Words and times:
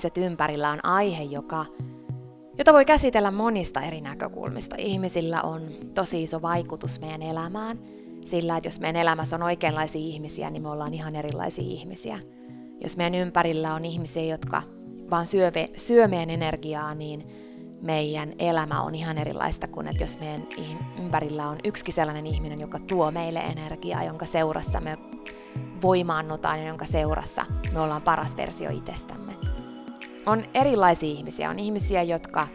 Ihmiset 0.00 0.18
ympärillä 0.18 0.70
on 0.70 0.78
aihe, 0.82 1.22
joka, 1.22 1.66
jota 2.58 2.72
voi 2.72 2.84
käsitellä 2.84 3.30
monista 3.30 3.80
eri 3.80 4.00
näkökulmista. 4.00 4.76
Ihmisillä 4.78 5.42
on 5.42 5.62
tosi 5.94 6.22
iso 6.22 6.42
vaikutus 6.42 7.00
meidän 7.00 7.22
elämään, 7.22 7.78
sillä 8.24 8.56
että 8.56 8.68
jos 8.68 8.80
meidän 8.80 9.02
elämässä 9.02 9.36
on 9.36 9.42
oikeanlaisia 9.42 10.00
ihmisiä, 10.00 10.50
niin 10.50 10.62
me 10.62 10.68
ollaan 10.70 10.94
ihan 10.94 11.16
erilaisia 11.16 11.64
ihmisiä. 11.64 12.18
Jos 12.82 12.96
meidän 12.96 13.14
ympärillä 13.14 13.74
on 13.74 13.84
ihmisiä, 13.84 14.22
jotka 14.22 14.62
vaan 15.10 15.26
syö, 15.26 15.52
syö 15.76 16.08
meidän 16.08 16.30
energiaa, 16.30 16.94
niin 16.94 17.26
meidän 17.82 18.32
elämä 18.38 18.82
on 18.82 18.94
ihan 18.94 19.18
erilaista 19.18 19.68
kuin, 19.68 19.88
että 19.88 20.02
jos 20.02 20.18
meidän 20.18 20.46
ympärillä 21.02 21.48
on 21.48 21.58
yksikin 21.64 21.94
sellainen 21.94 22.26
ihminen, 22.26 22.60
joka 22.60 22.78
tuo 22.78 23.10
meille 23.10 23.38
energiaa, 23.38 24.04
jonka 24.04 24.26
seurassa 24.26 24.80
me 24.80 24.98
voimaannutaan 25.82 26.60
ja 26.60 26.68
jonka 26.68 26.84
seurassa 26.84 27.46
me 27.72 27.80
ollaan 27.80 28.02
paras 28.02 28.36
versio 28.36 28.70
itsestämme 28.70 29.49
on 30.26 30.44
erilaisia 30.54 31.08
ihmisiä. 31.08 31.50
On 31.50 31.58
ihmisiä, 31.58 32.02
jotka, 32.02 32.48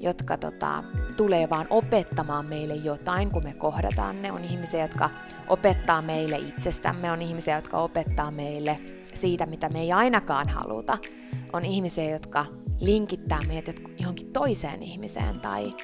jotka 0.00 0.36
tota, 0.36 0.84
tulee 1.16 1.50
vaan 1.50 1.66
opettamaan 1.70 2.46
meille 2.46 2.74
jotain, 2.74 3.30
kun 3.30 3.44
me 3.44 3.54
kohdataan 3.54 4.22
ne. 4.22 4.32
On 4.32 4.44
ihmisiä, 4.44 4.82
jotka 4.82 5.10
opettaa 5.48 6.02
meille 6.02 6.36
itsestämme. 6.36 7.12
On 7.12 7.22
ihmisiä, 7.22 7.56
jotka 7.56 7.78
opettaa 7.78 8.30
meille 8.30 8.80
siitä, 9.14 9.46
mitä 9.46 9.68
me 9.68 9.80
ei 9.80 9.92
ainakaan 9.92 10.48
haluta. 10.48 10.98
On 11.52 11.64
ihmisiä, 11.64 12.10
jotka 12.10 12.46
linkittää 12.80 13.40
meidät 13.48 13.76
johonkin 13.98 14.32
toiseen 14.32 14.82
ihmiseen 14.82 15.40
tai 15.40 15.74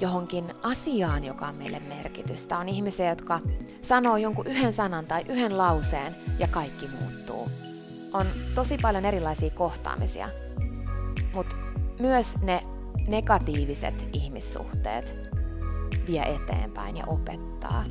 johonkin 0.00 0.54
asiaan, 0.62 1.24
joka 1.24 1.46
on 1.46 1.54
meille 1.54 1.80
merkitystä. 1.80 2.58
On 2.58 2.68
ihmisiä, 2.68 3.08
jotka 3.08 3.40
sanoo 3.80 4.16
jonkun 4.16 4.46
yhden 4.46 4.72
sanan 4.72 5.04
tai 5.04 5.22
yhden 5.28 5.58
lauseen 5.58 6.16
ja 6.38 6.48
kaikki 6.48 6.88
muuttuu. 7.00 7.65
On 8.12 8.26
tosi 8.54 8.78
paljon 8.82 9.04
erilaisia 9.04 9.50
kohtaamisia 9.50 10.28
mutta 11.36 11.56
myös 11.98 12.42
ne 12.42 12.62
negatiiviset 13.08 14.08
ihmissuhteet 14.12 15.16
vie 16.06 16.22
eteenpäin 16.22 16.96
ja 16.96 17.04
opettaa. 17.06 17.84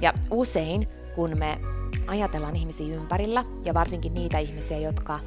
Ja 0.00 0.12
usein, 0.30 0.88
kun 1.14 1.38
me 1.38 1.60
ajatellaan 2.06 2.56
ihmisiä 2.56 2.94
ympärillä, 2.94 3.44
ja 3.64 3.74
varsinkin 3.74 4.14
niitä 4.14 4.38
ihmisiä, 4.38 4.78
jotka 4.78 5.20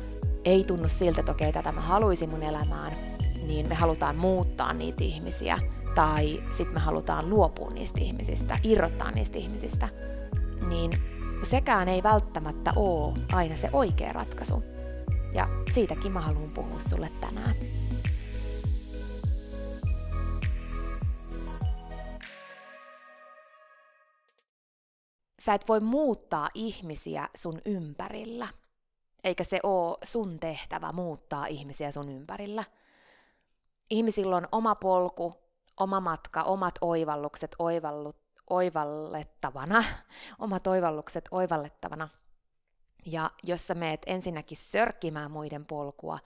ei 0.46 0.64
tunnu 0.64 0.90
siltä, 0.90 1.20
että 1.20 1.32
okei, 1.32 1.52
tätä 1.54 1.72
mä 1.72 1.82
haluaisin 1.82 2.30
mun 2.30 2.44
elämään, 2.44 2.94
niin 3.48 3.68
me 3.68 3.76
halutaan 3.76 4.16
muuttaa 4.16 4.74
niitä 4.74 5.04
ihmisiä, 5.04 5.60
tai 5.96 6.44
sitten 6.50 6.74
me 6.74 6.80
halutaan 6.80 7.30
luopua 7.30 7.70
niistä 7.70 8.00
ihmisistä, 8.02 8.60
irrottaa 8.64 9.12
niistä 9.12 9.38
ihmisistä, 9.38 9.90
niin 10.68 10.92
sekään 11.44 11.88
ei 11.88 12.04
välttämättä 12.04 12.74
ole 12.76 13.14
aina 13.34 13.56
se 13.56 13.70
oikea 13.74 14.14
ratkaisu. 14.14 14.64
Ja 15.34 15.48
siitäkin 15.74 16.12
mä 16.12 16.22
haluan 16.22 16.52
puhua 16.52 16.80
sulle 16.80 17.12
tänään. 17.22 17.56
Sä 25.42 25.54
et 25.54 25.68
voi 25.68 25.80
muuttaa 25.80 26.50
ihmisiä 26.54 27.30
sun 27.36 27.62
ympärillä. 27.66 28.48
Eikä 29.24 29.44
se 29.44 29.60
oo 29.64 29.98
sun 30.04 30.40
tehtävä 30.40 30.92
muuttaa 30.92 31.46
ihmisiä 31.46 31.92
sun 31.92 32.10
ympärillä. 32.10 32.64
Ihmisillä 33.90 34.36
on 34.36 34.48
oma 34.52 34.76
polku, 34.76 35.34
oma 35.80 36.00
matka, 36.00 36.44
omat 36.44 36.76
oivallukset 36.82 37.56
oivallut, 37.60 38.25
oivallettavana, 38.50 39.84
omat 40.40 40.68
oivallukset 40.68 41.26
oivallettavana– 41.32 42.10
ja 43.06 43.32
jos 43.44 43.68
sä 43.68 43.74
meet 43.76 44.02
ensinnäkin 44.06 44.58
sörkkimään 44.58 45.32
muiden 45.32 45.66
polkua, 45.66 46.20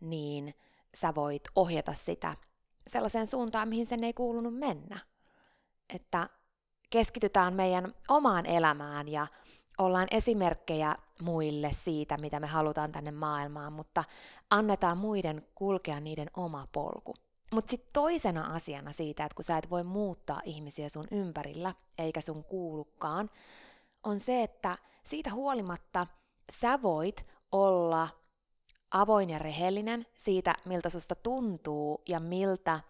niin 0.00 0.54
sä 0.94 1.14
voit 1.14 1.42
ohjata 1.54 1.92
sitä 1.92 2.36
sellaiseen 2.86 3.26
suuntaan, 3.26 3.68
mihin 3.68 3.86
sen 3.86 4.04
ei 4.04 4.12
kuulunut 4.12 4.58
mennä. 4.58 4.98
Että 5.94 6.28
keskitytään 6.90 7.54
meidän 7.54 7.94
omaan 8.08 8.46
elämään 8.46 9.08
ja 9.08 9.26
ollaan 9.78 10.08
esimerkkejä 10.10 10.96
muille 11.22 11.72
siitä, 11.72 12.16
mitä 12.16 12.40
me 12.40 12.46
halutaan 12.46 12.92
tänne 12.92 13.10
maailmaan, 13.10 13.72
mutta 13.72 14.04
annetaan 14.50 14.98
muiden 14.98 15.46
kulkea 15.54 16.00
niiden 16.00 16.30
oma 16.36 16.68
polku. 16.72 17.14
Mutta 17.52 17.70
sitten 17.70 17.90
toisena 17.92 18.54
asiana 18.54 18.92
siitä, 18.92 19.24
että 19.24 19.34
kun 19.34 19.44
sä 19.44 19.58
et 19.58 19.70
voi 19.70 19.84
muuttaa 19.84 20.40
ihmisiä 20.44 20.88
sun 20.88 21.06
ympärillä, 21.10 21.74
eikä 21.98 22.20
sun 22.20 22.44
kuulukaan, 22.44 23.30
on 24.02 24.20
se, 24.20 24.42
että 24.42 24.78
siitä 25.04 25.30
huolimatta 25.32 26.06
sä 26.52 26.82
voit 26.82 27.26
olla 27.52 28.08
avoin 28.90 29.30
ja 29.30 29.38
rehellinen 29.38 30.06
siitä, 30.18 30.54
miltä 30.64 30.90
susta 30.90 31.14
tuntuu 31.14 32.02
ja 32.08 32.20
miltä 32.20 32.80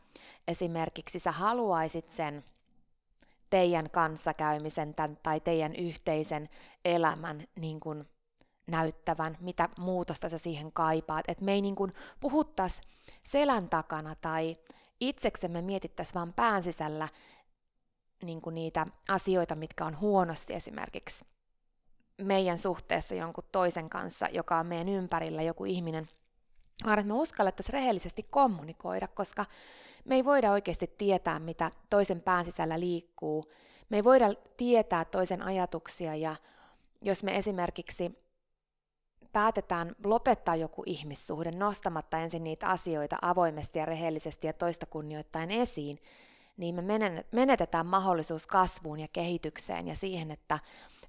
esimerkiksi 0.49 1.19
sä 1.19 1.33
haluaisit 1.33 2.13
sen 2.13 2.45
teidän 3.51 3.91
kanssakäymisen 3.91 4.95
tämän, 4.95 5.19
tai 5.23 5.41
teidän 5.41 5.77
yhteisen 5.77 6.49
elämän 6.85 7.47
niin 7.61 7.81
kuin 7.81 8.09
näyttävän, 8.67 9.37
mitä 9.41 9.69
muutosta 9.79 10.29
sä 10.29 10.39
siihen 10.39 10.73
kaipaat. 10.73 11.25
Että 11.29 11.45
me 11.45 11.53
ei 11.53 11.61
niin 11.61 11.77
kuin 11.77 11.93
puhuttaisi 12.21 12.83
selän 13.27 13.69
takana 13.69 14.15
tai 14.15 14.57
itseksemme 15.01 15.63
mietittäisi 15.63 16.15
vaan 16.15 16.33
pään 16.33 16.63
sisällä 16.63 17.09
niin 18.23 18.41
kuin 18.41 18.55
niitä 18.55 18.87
asioita, 19.09 19.55
mitkä 19.55 19.85
on 19.85 20.01
huonosti 20.01 20.55
esimerkiksi 20.55 21.25
meidän 22.23 22.59
suhteessa 22.59 23.15
jonkun 23.15 23.45
toisen 23.53 23.91
kanssa, 23.91 24.27
joka 24.33 24.59
on 24.59 24.67
meidän 24.67 24.89
ympärillä, 24.89 25.43
joku 25.43 25.65
ihminen, 25.65 26.09
vaan 26.85 26.99
että 26.99 27.09
me 27.09 27.15
uskallettaisiin 27.15 27.73
rehellisesti 27.73 28.23
kommunikoida, 28.23 29.09
koska 29.09 29.47
me 30.05 30.15
ei 30.15 30.25
voida 30.25 30.53
oikeasti 30.53 30.95
tietää, 30.99 31.39
mitä 31.39 31.71
toisen 31.91 32.21
pään 32.21 32.45
sisällä 32.45 32.81
liikkuu. 32.81 33.45
Me 33.89 33.97
ei 33.97 34.05
voida 34.05 34.27
tietää 34.57 35.05
toisen 35.05 35.43
ajatuksia 35.43 36.15
ja 36.15 36.37
jos 37.03 37.25
me 37.25 37.37
esimerkiksi 37.37 38.26
päätetään 39.37 39.95
lopettaa 40.05 40.57
joku 40.57 40.83
ihmissuhde 40.87 41.51
nostamatta 41.51 42.19
ensin 42.19 42.45
niitä 42.45 42.69
asioita 42.69 43.17
avoimesti 43.23 43.79
ja 43.79 43.85
rehellisesti 43.85 44.47
ja 44.47 44.53
toista 44.53 44.87
kunnioittain 44.87 45.51
esiin, 45.51 45.99
niin 46.57 46.75
me 46.75 46.83
menetetään 47.33 47.87
mahdollisuus 47.87 48.47
kasvuun 48.47 49.01
ja 49.01 49.09
kehitykseen 49.13 49.89
ja 49.89 49.95
siihen, 49.95 50.31
että 50.31 50.59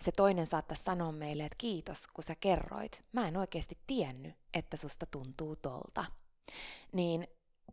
se 0.01 0.11
toinen 0.11 0.47
saattaa 0.47 0.77
sanoa 0.77 1.11
meille, 1.11 1.43
että 1.43 1.55
kiitos, 1.57 2.07
kun 2.07 2.23
sä 2.23 2.35
kerroit. 2.35 3.01
Mä 3.11 3.27
en 3.27 3.38
oikeasti 3.38 3.77
tiennyt, 3.88 4.35
että 4.53 4.77
susta 4.77 5.05
tuntuu 5.05 5.55
tolta. 5.55 6.05
Niin 6.91 7.27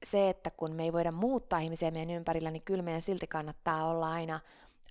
se, 0.04 0.28
että 0.28 0.50
kun 0.50 0.72
me 0.72 0.82
ei 0.82 0.92
voida 0.92 1.12
muuttaa 1.12 1.58
ihmisiä 1.58 1.90
meidän 1.90 2.16
ympärillä, 2.16 2.50
niin 2.50 2.62
kyllä 2.62 2.82
meidän 2.82 3.02
silti 3.02 3.26
kannattaa 3.26 3.88
olla 3.88 4.12
aina 4.12 4.40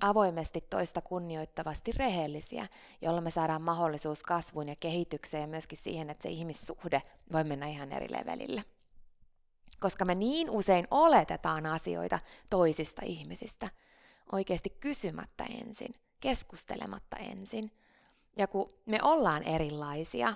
avoimesti 0.01 0.61
toista 0.61 1.01
kunnioittavasti 1.01 1.91
rehellisiä, 1.91 2.67
jolloin 3.01 3.23
me 3.23 3.31
saadaan 3.31 3.61
mahdollisuus 3.61 4.23
kasvuun 4.23 4.69
ja 4.69 4.75
kehitykseen 4.75 5.41
ja 5.41 5.47
myöskin 5.47 5.77
siihen, 5.77 6.09
että 6.09 6.23
se 6.23 6.29
ihmissuhde 6.29 7.01
voi 7.31 7.43
mennä 7.43 7.67
ihan 7.67 7.91
eri 7.91 8.07
levelille. 8.11 8.63
Koska 9.79 10.05
me 10.05 10.15
niin 10.15 10.49
usein 10.49 10.87
oletetaan 10.91 11.65
asioita 11.65 12.19
toisista 12.49 13.01
ihmisistä, 13.05 13.69
oikeasti 14.31 14.69
kysymättä 14.69 15.43
ensin, 15.61 15.95
keskustelematta 16.19 17.17
ensin. 17.17 17.71
Ja 18.37 18.47
kun 18.47 18.69
me 18.85 18.99
ollaan 19.01 19.43
erilaisia, 19.43 20.33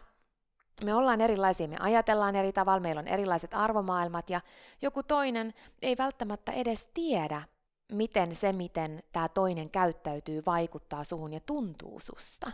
me 0.83 0.93
ollaan 0.93 1.21
erilaisia, 1.21 1.67
me 1.67 1.77
ajatellaan 1.79 2.35
eri 2.35 2.53
tavalla, 2.53 2.79
meillä 2.79 2.99
on 2.99 3.07
erilaiset 3.07 3.53
arvomaailmat 3.53 4.29
ja 4.29 4.41
joku 4.81 5.03
toinen 5.03 5.53
ei 5.81 5.97
välttämättä 5.97 6.51
edes 6.51 6.89
tiedä, 6.93 7.41
miten 7.91 8.35
se, 8.35 8.53
miten 8.53 8.99
tämä 9.11 9.29
toinen 9.29 9.69
käyttäytyy, 9.69 10.43
vaikuttaa 10.45 11.03
suhun 11.03 11.33
ja 11.33 11.39
tuntuu 11.39 11.99
susta, 11.99 12.51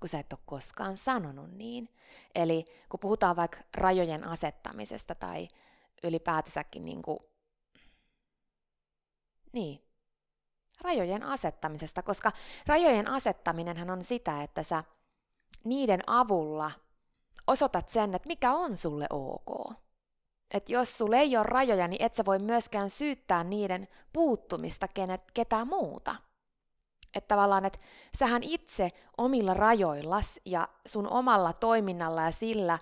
kun 0.00 0.08
sä 0.08 0.18
et 0.18 0.32
ole 0.32 0.40
koskaan 0.46 0.96
sanonut 0.96 1.50
niin. 1.52 1.88
Eli 2.34 2.64
kun 2.88 3.00
puhutaan 3.00 3.36
vaikka 3.36 3.58
rajojen 3.74 4.24
asettamisesta 4.24 5.14
tai 5.14 5.48
ylipäätänsäkin 6.02 6.84
niin 6.84 7.02
kuin, 7.02 7.18
niin, 9.52 9.82
rajojen 10.80 11.22
asettamisesta, 11.22 12.02
koska 12.02 12.32
rajojen 12.66 13.08
asettaminenhan 13.08 13.90
on 13.90 14.04
sitä, 14.04 14.42
että 14.42 14.62
sä 14.62 14.84
niiden 15.64 16.00
avulla 16.06 16.70
osoitat 17.46 17.88
sen, 17.88 18.14
että 18.14 18.26
mikä 18.26 18.52
on 18.52 18.76
sulle 18.76 19.06
ok. 19.10 19.85
Että 20.54 20.72
jos 20.72 20.98
sulle 20.98 21.20
ei 21.20 21.36
ole 21.36 21.46
rajoja, 21.46 21.88
niin 21.88 22.02
et 22.02 22.14
sä 22.14 22.24
voi 22.24 22.38
myöskään 22.38 22.90
syyttää 22.90 23.44
niiden 23.44 23.88
puuttumista 24.12 24.88
kenet, 24.88 25.22
ketään 25.34 25.68
muuta. 25.68 26.16
Että 27.14 27.28
tavallaan, 27.28 27.64
että 27.64 27.78
sähän 28.14 28.42
itse 28.42 28.90
omilla 29.18 29.54
rajoillas 29.54 30.40
ja 30.44 30.68
sun 30.86 31.08
omalla 31.08 31.52
toiminnalla 31.52 32.22
ja 32.22 32.30
sillä, 32.30 32.78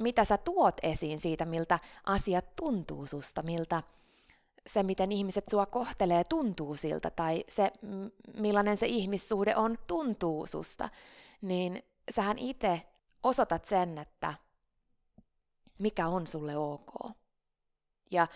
mitä 0.00 0.24
sä 0.24 0.38
tuot 0.38 0.74
esiin 0.82 1.20
siitä, 1.20 1.44
miltä 1.44 1.78
asiat 2.04 2.56
tuntuu 2.56 3.06
susta, 3.06 3.42
miltä 3.42 3.82
se, 4.66 4.82
miten 4.82 5.12
ihmiset 5.12 5.44
sua 5.50 5.66
kohtelee, 5.66 6.24
tuntuu 6.28 6.76
siltä, 6.76 7.10
tai 7.10 7.44
se, 7.48 7.72
millainen 8.36 8.76
se 8.76 8.86
ihmissuhde 8.86 9.56
on, 9.56 9.78
tuntuu 9.86 10.46
susta, 10.46 10.88
niin 11.42 11.82
sähän 12.10 12.38
itse 12.38 12.82
osoitat 13.22 13.64
sen, 13.64 13.98
että 13.98 14.34
mikä 15.80 16.08
on 16.08 16.26
sulle 16.26 16.56
ok. 16.56 17.10
Ja 18.10 18.26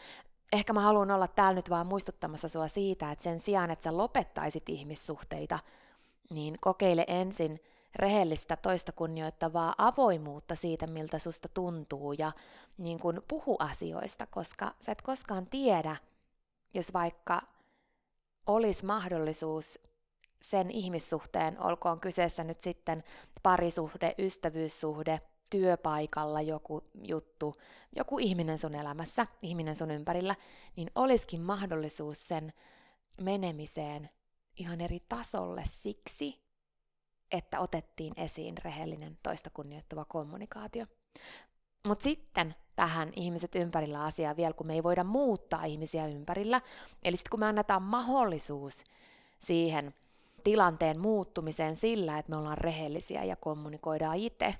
ehkä 0.52 0.72
mä 0.72 0.80
haluan 0.80 1.10
olla 1.10 1.28
täällä 1.28 1.54
nyt 1.54 1.70
vaan 1.70 1.86
muistuttamassa 1.86 2.48
sua 2.48 2.68
siitä, 2.68 3.10
että 3.10 3.24
sen 3.24 3.40
sijaan, 3.40 3.70
että 3.70 3.84
sä 3.84 3.96
lopettaisit 3.96 4.68
ihmissuhteita, 4.68 5.58
niin 6.30 6.56
kokeile 6.60 7.04
ensin 7.08 7.60
rehellistä 7.96 8.56
toista 8.56 8.92
kunnioittavaa 8.92 9.74
avoimuutta 9.78 10.54
siitä, 10.54 10.86
miltä 10.86 11.18
susta 11.18 11.48
tuntuu 11.48 12.12
ja 12.12 12.32
niin 12.78 13.00
kun 13.00 13.22
puhu 13.28 13.56
asioista, 13.58 14.26
koska 14.26 14.74
sä 14.80 14.92
et 14.92 15.02
koskaan 15.02 15.46
tiedä, 15.46 15.96
jos 16.74 16.92
vaikka 16.92 17.42
olisi 18.46 18.86
mahdollisuus 18.86 19.78
sen 20.42 20.70
ihmissuhteen, 20.70 21.60
olkoon 21.60 22.00
kyseessä 22.00 22.44
nyt 22.44 22.60
sitten 22.60 23.04
parisuhde, 23.42 24.14
ystävyyssuhde, 24.18 25.20
työpaikalla 25.50 26.40
joku 26.40 26.82
juttu, 27.02 27.54
joku 27.96 28.18
ihminen 28.18 28.58
sun 28.58 28.74
elämässä, 28.74 29.26
ihminen 29.42 29.76
sun 29.76 29.90
ympärillä, 29.90 30.34
niin 30.76 30.90
olisikin 30.94 31.40
mahdollisuus 31.40 32.28
sen 32.28 32.52
menemiseen 33.20 34.10
ihan 34.56 34.80
eri 34.80 35.00
tasolle 35.08 35.62
siksi, 35.66 36.44
että 37.32 37.60
otettiin 37.60 38.12
esiin 38.16 38.54
rehellinen 38.64 39.18
toista 39.22 39.50
kunnioittava 39.50 40.04
kommunikaatio. 40.04 40.84
Mutta 41.86 42.02
sitten 42.02 42.54
tähän 42.76 43.12
ihmiset 43.16 43.54
ympärillä 43.54 44.04
asiaa 44.04 44.36
vielä, 44.36 44.52
kun 44.52 44.66
me 44.66 44.74
ei 44.74 44.82
voida 44.82 45.04
muuttaa 45.04 45.64
ihmisiä 45.64 46.06
ympärillä. 46.06 46.60
Eli 47.02 47.16
sitten 47.16 47.30
kun 47.30 47.40
me 47.40 47.46
annetaan 47.46 47.82
mahdollisuus 47.82 48.84
siihen 49.40 49.94
tilanteen 50.44 51.00
muuttumiseen 51.00 51.76
sillä, 51.76 52.18
että 52.18 52.30
me 52.30 52.36
ollaan 52.36 52.58
rehellisiä 52.58 53.24
ja 53.24 53.36
kommunikoidaan 53.36 54.16
itse, 54.16 54.54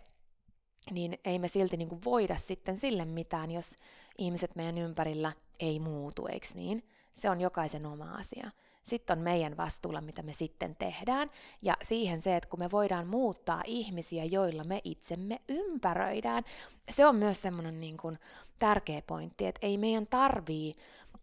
niin 0.90 1.19
ei 1.25 1.38
me 1.38 1.48
silti 1.48 1.76
niin 1.76 1.88
kuin 1.88 2.04
voida 2.04 2.36
sitten 2.36 2.76
sille 2.76 3.04
mitään, 3.04 3.50
jos 3.50 3.76
ihmiset 4.19 4.56
meidän 4.56 4.78
ympärillä 4.78 5.32
ei 5.60 5.81
muutu, 5.81 6.26
eikö 6.26 6.46
niin? 6.54 6.88
Se 7.10 7.31
on 7.31 7.40
jokaisen 7.40 7.86
oma 7.86 8.14
asia. 8.14 8.50
Sitten 8.84 9.19
on 9.19 9.25
meidän 9.25 9.56
vastuulla, 9.56 10.00
mitä 10.00 10.22
me 10.22 10.32
sitten 10.32 10.76
tehdään, 10.76 11.31
ja 11.62 11.76
siihen 11.82 12.22
se, 12.22 12.36
että 12.36 12.50
kun 12.50 12.58
me 12.58 12.70
voidaan 12.70 13.06
muuttaa 13.06 13.62
ihmisiä, 13.66 14.25
joilla 14.25 14.64
me 14.64 14.81
itsemme 14.84 15.40
ympäröidään, 15.48 16.44
se 16.90 17.06
on 17.06 17.16
myös 17.16 17.42
semmoinen 17.42 17.81
niin 17.81 17.96
kuin 17.96 18.19
tärkeä 18.58 19.02
pointti, 19.06 19.46
että 19.46 19.66
ei 19.66 19.78
meidän 19.78 20.06
tarvii 20.06 20.72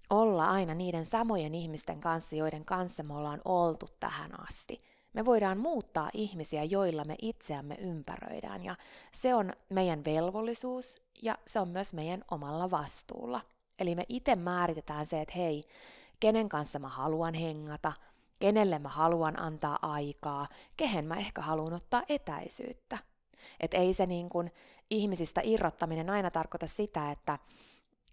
olla 0.10 0.50
aina 0.50 0.74
niiden 0.74 1.06
samojen 1.06 1.56
ihmisten 1.56 2.00
kanssa, 2.00 2.36
joiden 2.36 2.66
kanssa 2.66 3.04
me 3.04 3.14
ollaan 3.14 3.42
oltu 3.46 3.86
tähän 4.00 4.40
asti. 4.48 4.78
Me 5.14 5.26
voidaan 5.26 5.58
muuttaa 5.58 6.10
ihmisiä, 6.14 6.64
joilla 6.64 7.04
me 7.04 7.16
itseämme 7.22 7.76
ympäröidään, 7.76 8.64
ja 8.64 8.76
se 9.12 9.36
on 9.36 9.54
meidän 9.70 10.06
velvollisuus, 10.06 11.02
ja 11.22 11.38
se 11.48 11.60
on 11.60 11.68
myös 11.68 11.94
meidän 11.94 12.24
omalla 12.32 12.72
vastuulla. 12.72 13.42
Eli 13.80 13.96
me 13.96 14.06
itse 14.10 14.36
määritetään 14.36 15.06
se, 15.06 15.22
että 15.22 15.34
hei, 15.36 15.64
kenen 16.20 16.50
kanssa 16.50 16.80
mä 16.80 16.88
haluan 16.88 17.34
hengata, 17.34 17.94
kenelle 18.40 18.80
mä 18.80 18.90
haluan 18.90 19.40
antaa 19.40 19.80
aikaa, 19.82 20.48
kehen 20.78 21.06
mä 21.06 21.16
ehkä 21.16 21.42
haluan 21.42 21.74
ottaa 21.74 22.04
etäisyyttä. 22.10 22.98
Et 23.60 23.74
ei 23.74 23.94
se 23.94 24.06
niin 24.06 24.30
kuin 24.30 24.52
ihmisistä 24.90 25.42
irrottaminen 25.44 26.10
aina 26.10 26.32
tarkoita 26.32 26.68
sitä, 26.68 27.12
että 27.12 27.40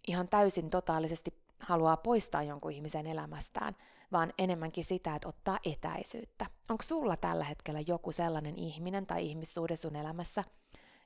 ihan 0.08 0.28
täysin 0.28 0.70
totaalisesti 0.70 1.34
haluaa 1.60 1.96
poistaa 1.96 2.42
jonkun 2.42 2.72
ihmisen 2.72 3.06
elämästään, 3.06 3.76
vaan 4.12 4.32
enemmänkin 4.38 4.84
sitä, 4.84 5.14
että 5.14 5.28
ottaa 5.28 5.58
etäisyyttä. 5.64 6.46
Onko 6.70 6.82
sulla 6.82 7.16
tällä 7.16 7.44
hetkellä 7.44 7.80
joku 7.80 8.12
sellainen 8.12 8.58
ihminen 8.58 9.06
tai 9.06 9.26
ihmissuhde 9.26 9.76
sun 9.76 9.96
elämässä, 9.96 10.44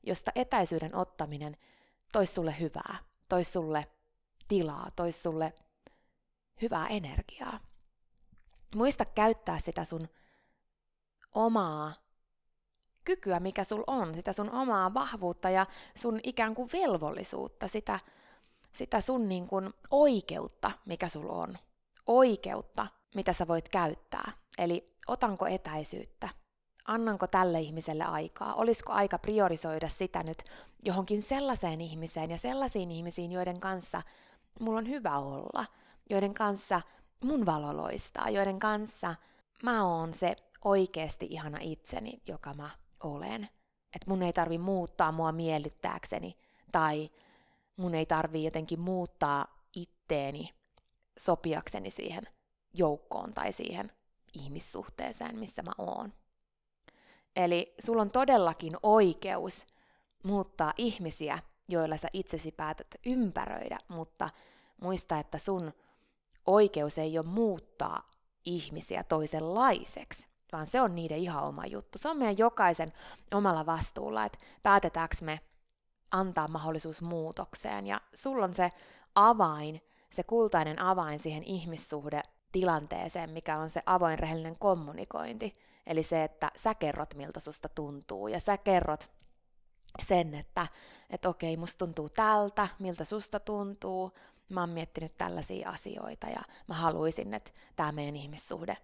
josta 0.02 0.32
etäisyyden 0.34 0.94
ottaminen 0.94 1.56
tois 2.12 2.34
sulle 2.34 2.54
hyvää, 2.60 2.96
tois 3.28 3.52
sulle 3.52 3.87
tilaa, 4.49 4.88
tois 4.96 5.22
sulle 5.22 5.52
hyvää 6.62 6.87
energiaa. 6.87 7.60
Muista 8.75 9.04
käyttää 9.04 9.58
sitä 9.58 9.84
sun 9.84 10.08
omaa 11.34 11.93
kykyä, 13.04 13.40
mikä 13.40 13.64
sul 13.64 13.84
on, 13.87 14.14
sitä 14.14 14.32
sun 14.32 14.50
omaa 14.50 14.94
vahvuutta 14.94 15.50
ja 15.50 15.66
sun 15.96 16.20
ikään 16.22 16.54
kuin 16.54 16.70
velvollisuutta, 16.72 17.69
sitä, 17.69 18.00
sitä 18.72 19.00
sun 19.00 19.28
niin 19.28 19.46
kuin 19.46 19.75
oikeutta, 19.90 20.70
mikä 20.87 21.08
sul 21.08 21.28
on. 21.28 21.58
Oikeutta, 22.06 22.87
mitä 23.14 23.32
sä 23.32 23.49
voit 23.49 23.69
käyttää. 23.69 24.32
Eli 24.58 24.96
otanko 25.06 25.46
etäisyyttä? 25.46 26.28
Annanko 26.87 27.26
tälle 27.26 27.60
ihmiselle 27.60 28.04
aikaa? 28.04 28.54
Olisiko 28.54 28.93
aika 28.93 29.19
priorisoida 29.19 29.88
sitä 29.88 30.22
nyt 30.22 30.43
johonkin 30.84 31.22
sellaiseen 31.22 31.81
ihmiseen 31.81 32.31
ja 32.31 32.38
sellaisiin 32.38 32.90
ihmisiin, 32.90 33.32
joiden 33.32 33.60
kanssa 33.60 34.02
mulla 34.60 34.78
on 34.78 34.88
hyvä 34.88 35.19
olla– 35.19 35.66
joiden 36.10 36.34
kanssa 36.34 36.81
mun 37.25 37.46
valo 37.46 37.76
loistaa, 37.76 38.31
joiden 38.31 38.58
kanssa 38.58 39.14
mä 39.62 39.84
oon 39.87 40.14
se 40.14 40.37
oikeasti 40.64 41.26
ihana 41.31 41.58
itseni, 41.60 42.22
joka 42.26 42.54
mä 42.54 42.70
olen. 43.00 43.49
Että 43.94 44.10
mun 44.10 44.22
ei 44.22 44.32
tarvi 44.32 44.58
muuttaa 44.58 45.12
mua 45.12 45.32
miellyttääkseni 45.32 46.37
tai 46.72 47.10
mun 47.76 47.94
ei 47.94 48.06
tarvi 48.06 48.44
jotenkin 48.44 48.81
muuttaa 48.81 49.64
itteeni 49.76 50.50
sopiakseni 51.19 51.90
siihen 51.90 52.23
joukkoon 52.75 53.35
tai 53.35 53.52
siihen 53.52 53.92
ihmissuhteeseen, 54.35 55.38
missä 55.38 55.62
mä 55.62 55.73
oon. 55.78 56.12
Eli 57.37 57.75
sulla 57.81 58.02
on 58.02 58.11
todellakin 58.11 58.76
oikeus 58.83 59.66
muuttaa 60.25 60.73
ihmisiä, 60.78 61.38
joilla 61.69 61.97
sä 61.97 62.09
itsesi 62.12 62.52
päätät 62.52 62.87
ympäröidä, 63.07 63.78
mutta 63.88 64.31
muista, 64.81 65.19
että 65.19 65.38
sun 65.38 65.73
oikeus 66.47 66.99
ei 66.99 67.19
ole 67.19 67.26
muuttaa 67.26 68.11
ihmisiä 68.45 69.02
toisenlaiseksi, 69.02 70.28
vaan 70.52 70.66
se 70.66 70.81
on 70.81 70.95
niiden 70.95 71.19
ihan 71.19 71.45
oma 71.45 71.66
juttu. 71.66 71.99
Se 71.99 72.09
on 72.09 72.16
meidän 72.16 72.38
jokaisen 72.38 72.92
omalla 73.35 73.66
vastuulla, 73.66 74.25
että 74.25 74.38
päätetäänkö 74.62 75.16
me 75.21 75.40
antaa 76.11 76.49
mahdollisuus 76.49 77.02
muutokseen. 77.02 77.87
Ja 77.87 78.00
sulla 78.14 78.45
on 78.45 78.54
se 78.54 78.71
avain, 79.14 79.81
se 80.12 80.23
kultainen 80.23 80.78
avain 80.78 81.19
siihen 81.19 81.45
ihmissuhde 81.45 82.23
tilanteeseen, 82.52 83.31
mikä 83.31 83.59
on 83.59 83.71
se 83.71 83.83
avoin 83.87 84.19
rehellinen 84.19 84.59
kommunikointi. 84.59 85.52
Eli 85.87 86.02
se, 86.02 86.25
että 86.25 86.50
sä 86.57 86.75
kerrot, 86.75 87.14
miltä 87.14 87.40
susta 87.40 87.69
tuntuu, 87.69 88.28
ja 88.28 88.40
sä 88.40 88.57
kerrot 88.57 89.11
sen, 90.02 90.35
että, 90.35 90.66
että 91.11 91.28
okei, 91.28 91.57
musta 91.57 91.78
tuntuu 91.78 92.09
tältä, 92.09 92.69
miltä 92.78 93.04
susta 93.04 93.40
tuntuu, 93.40 94.12
mä 94.49 94.61
oon 94.61 94.71
miettinyt 94.71 95.16
tällaisia 95.19 95.69
asioita 95.69 96.26
ja 96.26 96.42
mä 96.69 96.75
haluaisin, 96.75 97.35
että 97.35 97.50
tämä 97.76 97.92
meidän 97.92 98.16
ihmissuhde 98.16 98.76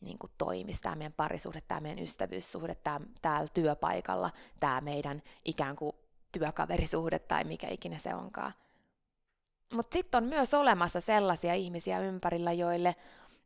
niin 0.00 0.18
kuin 0.18 0.32
toimisi, 0.38 0.80
tämä 0.80 0.96
meidän 0.96 1.12
parisuhde, 1.12 1.60
tämä 1.60 1.80
meidän 1.80 2.04
ystävyyssuhde, 2.04 2.74
tämä, 2.74 3.00
täällä 3.22 3.48
työpaikalla, 3.54 4.30
tämä 4.60 4.80
meidän 4.80 5.22
ikään 5.44 5.76
kuin 5.76 5.92
työkaverisuhde 6.32 7.18
tai 7.18 7.44
mikä 7.44 7.68
ikinä 7.68 7.98
se 7.98 8.14
onkaan. 8.14 8.52
Mutta 9.72 9.94
sitten 9.94 10.22
on 10.22 10.28
myös 10.28 10.54
olemassa 10.54 11.00
sellaisia 11.00 11.54
ihmisiä 11.54 12.00
ympärillä, 12.00 12.52
joille 12.52 12.96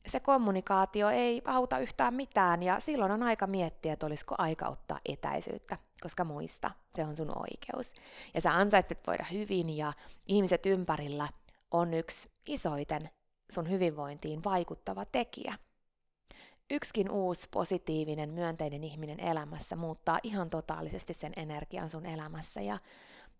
se 0.06 0.20
kommunikaatio 0.20 1.08
ei 1.08 1.42
auta 1.44 1.78
yhtään 1.78 2.14
mitään 2.14 2.62
ja 2.62 2.80
silloin 2.80 3.12
on 3.12 3.22
aika 3.22 3.46
miettiä, 3.46 3.92
että 3.92 4.06
olisiko 4.06 4.34
aika 4.38 4.68
ottaa 4.68 4.98
etäisyyttä, 5.08 5.78
koska 6.02 6.24
muista, 6.24 6.70
se 6.94 7.04
on 7.04 7.16
sun 7.16 7.32
oikeus. 7.38 7.94
Ja 8.34 8.40
sä 8.40 8.54
ansaitset 8.54 9.00
voida 9.06 9.24
hyvin 9.32 9.76
ja 9.76 9.92
ihmiset 10.28 10.66
ympärillä 10.66 11.28
on 11.70 11.94
yksi 11.94 12.30
isoiten 12.46 13.10
sun 13.52 13.70
hyvinvointiin 13.70 14.44
vaikuttava 14.44 15.04
tekijä. 15.04 15.58
Yksikin 16.70 17.10
uusi 17.10 17.48
positiivinen, 17.50 18.30
myönteinen 18.30 18.84
ihminen 18.84 19.20
elämässä 19.20 19.76
muuttaa 19.76 20.18
ihan 20.22 20.50
totaalisesti 20.50 21.14
sen 21.14 21.32
energian 21.36 21.90
sun 21.90 22.06
elämässä 22.06 22.60
ja 22.60 22.78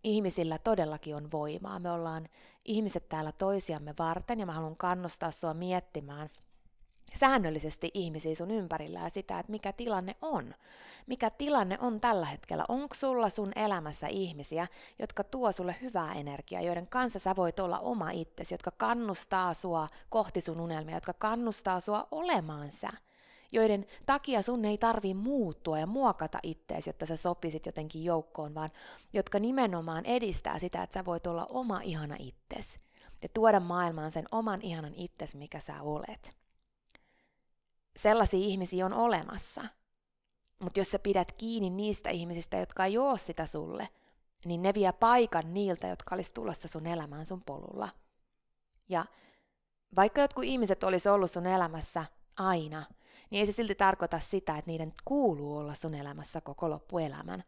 ihmisillä 0.05 0.59
todellakin 0.59 1.17
on 1.17 1.31
voimaa. 1.33 1.79
Me 1.79 1.91
ollaan 1.91 2.29
ihmiset 2.65 3.09
täällä 3.09 3.33
toisiamme 3.33 3.95
varten 3.99 4.41
ja 4.41 4.47
mä 4.47 4.53
haluan 4.53 4.77
kannustaa 4.77 5.31
sua 5.31 5.55
miettimään 5.55 6.31
säännöllisesti 7.15 7.91
ihmisiä 7.95 8.35
sun 8.35 8.51
ympärillä 8.51 8.99
ja 8.99 9.09
sitä, 9.09 9.39
että 9.39 9.53
mikä 9.53 9.73
tilanne 9.73 10.17
on. 10.23 10.55
Mikä 11.07 11.31
tilanne 11.31 11.79
on 11.81 12.01
tällä 12.01 12.27
hetkellä. 12.27 12.65
Onko 12.69 12.95
sulla 12.95 13.29
sun 13.29 13.53
elämässä 13.57 14.07
ihmisiä, 14.07 14.69
jotka 14.99 15.25
tuo 15.25 15.53
sulle 15.53 15.77
hyvää 15.83 16.13
energiaa, 16.13 16.63
joiden 16.63 16.87
kanssa 16.87 17.19
sä 17.19 17.37
voit 17.37 17.61
olla 17.61 17.79
oma 17.79 18.11
itsesi, 18.11 18.55
jotka 18.55 18.71
kannustaa 18.71 19.55
sua 19.55 19.89
kohti 20.09 20.41
sun 20.41 20.61
unelmia, 20.61 20.97
jotka 20.97 21.13
kannustaa 21.13 21.81
sua 21.81 22.09
olemaan 22.11 22.73
sä 22.73 22.91
joiden 23.55 23.87
takia 24.07 24.43
sun 24.43 24.65
ei 24.65 24.79
tarvi 24.79 25.15
muuttua 25.15 25.79
ja 25.79 25.87
muokata 25.87 26.39
ittees, 26.43 26.87
jotta 26.87 27.07
sä 27.07 27.17
sopisit 27.17 27.67
jotenkin 27.67 28.05
joukkoon, 28.05 28.55
vaan 28.55 28.71
jotka 29.13 29.39
nimenomaan 29.39 30.07
edistää 30.07 30.59
sitä, 30.59 30.83
että 30.83 30.95
sä 30.95 31.05
voit 31.05 31.27
olla 31.27 31.47
oma 31.47 31.81
ihana 31.81 32.17
itses 32.19 32.81
ja 33.23 33.29
tuoda 33.35 33.61
maailmaan 33.61 34.11
sen 34.11 34.25
oman 34.33 34.63
ihanan 34.63 34.95
itses, 34.95 35.35
mikä 35.35 35.61
sä 35.61 35.83
olet. 35.83 36.37
Sellaisia 37.97 38.41
ihmisiä 38.41 38.87
on 38.87 38.93
olemassa, 38.93 39.65
mutta 40.59 40.81
jos 40.81 40.91
sä 40.91 40.99
pidät 40.99 41.33
kiinni 41.33 41.71
niistä 41.71 42.11
ihmisistä, 42.11 42.57
jotka 42.57 42.85
ei 42.85 42.99
oo 42.99 43.17
sitä 43.17 43.47
sulle, 43.47 43.89
niin 44.45 44.63
ne 44.63 44.75
vie 44.75 44.93
paikan 44.93 45.55
niiltä, 45.55 45.87
jotka 45.87 46.15
olisi 46.15 46.35
tulossa 46.35 46.69
sun 46.69 46.87
elämään 46.87 47.27
sun 47.27 47.43
polulla. 47.43 47.89
Ja 48.89 49.07
vaikka 49.97 50.21
jotkut 50.21 50.45
ihmiset 50.45 50.85
olisi 50.85 51.09
ollut 51.09 51.31
sun 51.31 51.47
elämässä 51.47 52.05
aina, 52.37 52.87
niin 53.31 53.40
ei 53.40 53.47
se 53.47 53.52
silti 53.52 53.75
tarkoita 53.75 54.19
sitä, 54.19 54.59
että 54.59 54.71
niiden 54.71 54.93
kuuluu 55.04 55.57
olla 55.57 55.75
sun 55.75 55.95
elämässä 55.95 56.40
koko 56.40 56.71
loppuelämän. 56.71 57.45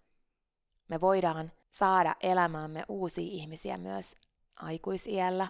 Me 0.89 1.01
voidaan 1.01 1.53
saada 1.71 2.17
elämäämme 2.21 2.85
uusia 2.89 3.33
ihmisiä 3.33 3.79
myös 3.79 4.15
aikuisiellä, 4.57 5.49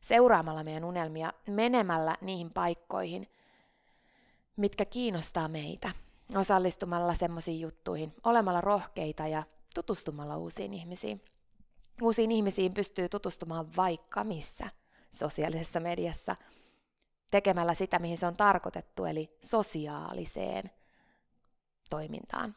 seuraamalla 0.00 0.64
meidän 0.64 0.84
unelmia, 0.84 1.32
menemällä 1.46 2.16
niihin 2.20 2.50
paikkoihin, 2.50 3.28
mitkä 4.56 4.84
kiinnostaa 4.84 5.48
meitä, 5.48 5.90
osallistumalla 6.34 7.14
semmoisiin 7.14 7.60
juttuihin, 7.60 8.14
olemalla 8.24 8.60
rohkeita 8.60 9.26
ja 9.26 9.42
tutustumalla 9.74 10.36
uusiin 10.36 10.74
ihmisiin. 10.74 11.24
Uusiin 12.02 12.32
ihmisiin 12.32 12.74
pystyy 12.74 13.08
tutustumaan 13.08 13.66
vaikka 13.76 14.24
missä, 14.24 14.70
sosiaalisessa 15.10 15.80
mediassa– 15.80 16.36
tekemällä 17.32 17.74
sitä, 17.74 17.98
mihin 17.98 18.18
se 18.18 18.26
on 18.26 18.36
tarkoitettu, 18.36 19.04
eli 19.04 19.38
sosiaaliseen 19.44 20.70
toimintaan. 21.90 22.56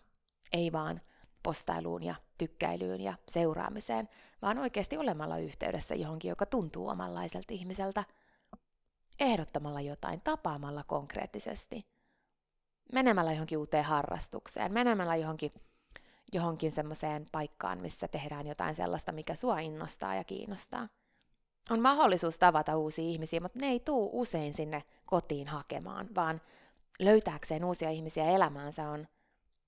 Ei 0.53 0.72
vaan 0.72 1.01
postailuun 1.44 2.03
ja 2.03 2.15
tykkäilyyn 2.38 3.01
ja 3.01 3.13
seuraamiseen, 3.27 4.10
vaan 4.41 4.58
oikeasti 4.58 4.98
olemalla 4.98 5.38
yhteydessä 5.38 5.96
johonkin, 5.96 6.29
joka 6.29 6.46
tuntuu 6.46 6.88
omanlaiselta 6.88 7.53
ihmiseltä, 7.53 8.03
ehdottamalla 9.20 9.82
jotain, 9.82 10.22
tapaamalla 10.22 10.84
konkreettisesti, 10.84 11.86
menemällä 12.94 13.32
johonkin 13.32 13.58
uuteen 13.58 13.86
harrastukseen, 13.86 14.74
menemällä 14.74 15.15
johonkin, 15.15 15.51
johonkin 16.34 16.72
semmoiseen 16.72 17.25
paikkaan, 17.32 17.82
missä 17.82 18.08
tehdään 18.08 18.48
jotain 18.48 18.75
sellaista, 18.75 19.12
mikä 19.12 19.36
sua 19.36 19.60
innostaa 19.60 20.15
ja 20.15 20.24
kiinnostaa 20.24 20.88
on 21.69 21.81
mahdollisuus 21.81 22.38
tavata 22.38 22.77
uusia 22.77 23.05
ihmisiä, 23.05 23.39
mutta 23.39 23.60
ne 23.60 23.67
ei 23.67 23.79
tuu 23.79 24.10
usein 24.13 24.53
sinne 24.53 24.84
kotiin 25.05 25.48
hakemaan, 25.48 26.07
vaan 26.15 26.41
löytääkseen 27.00 27.65
uusia 27.65 27.89
ihmisiä 27.89 28.25
elämäänsä 28.25 28.89
on 28.89 29.07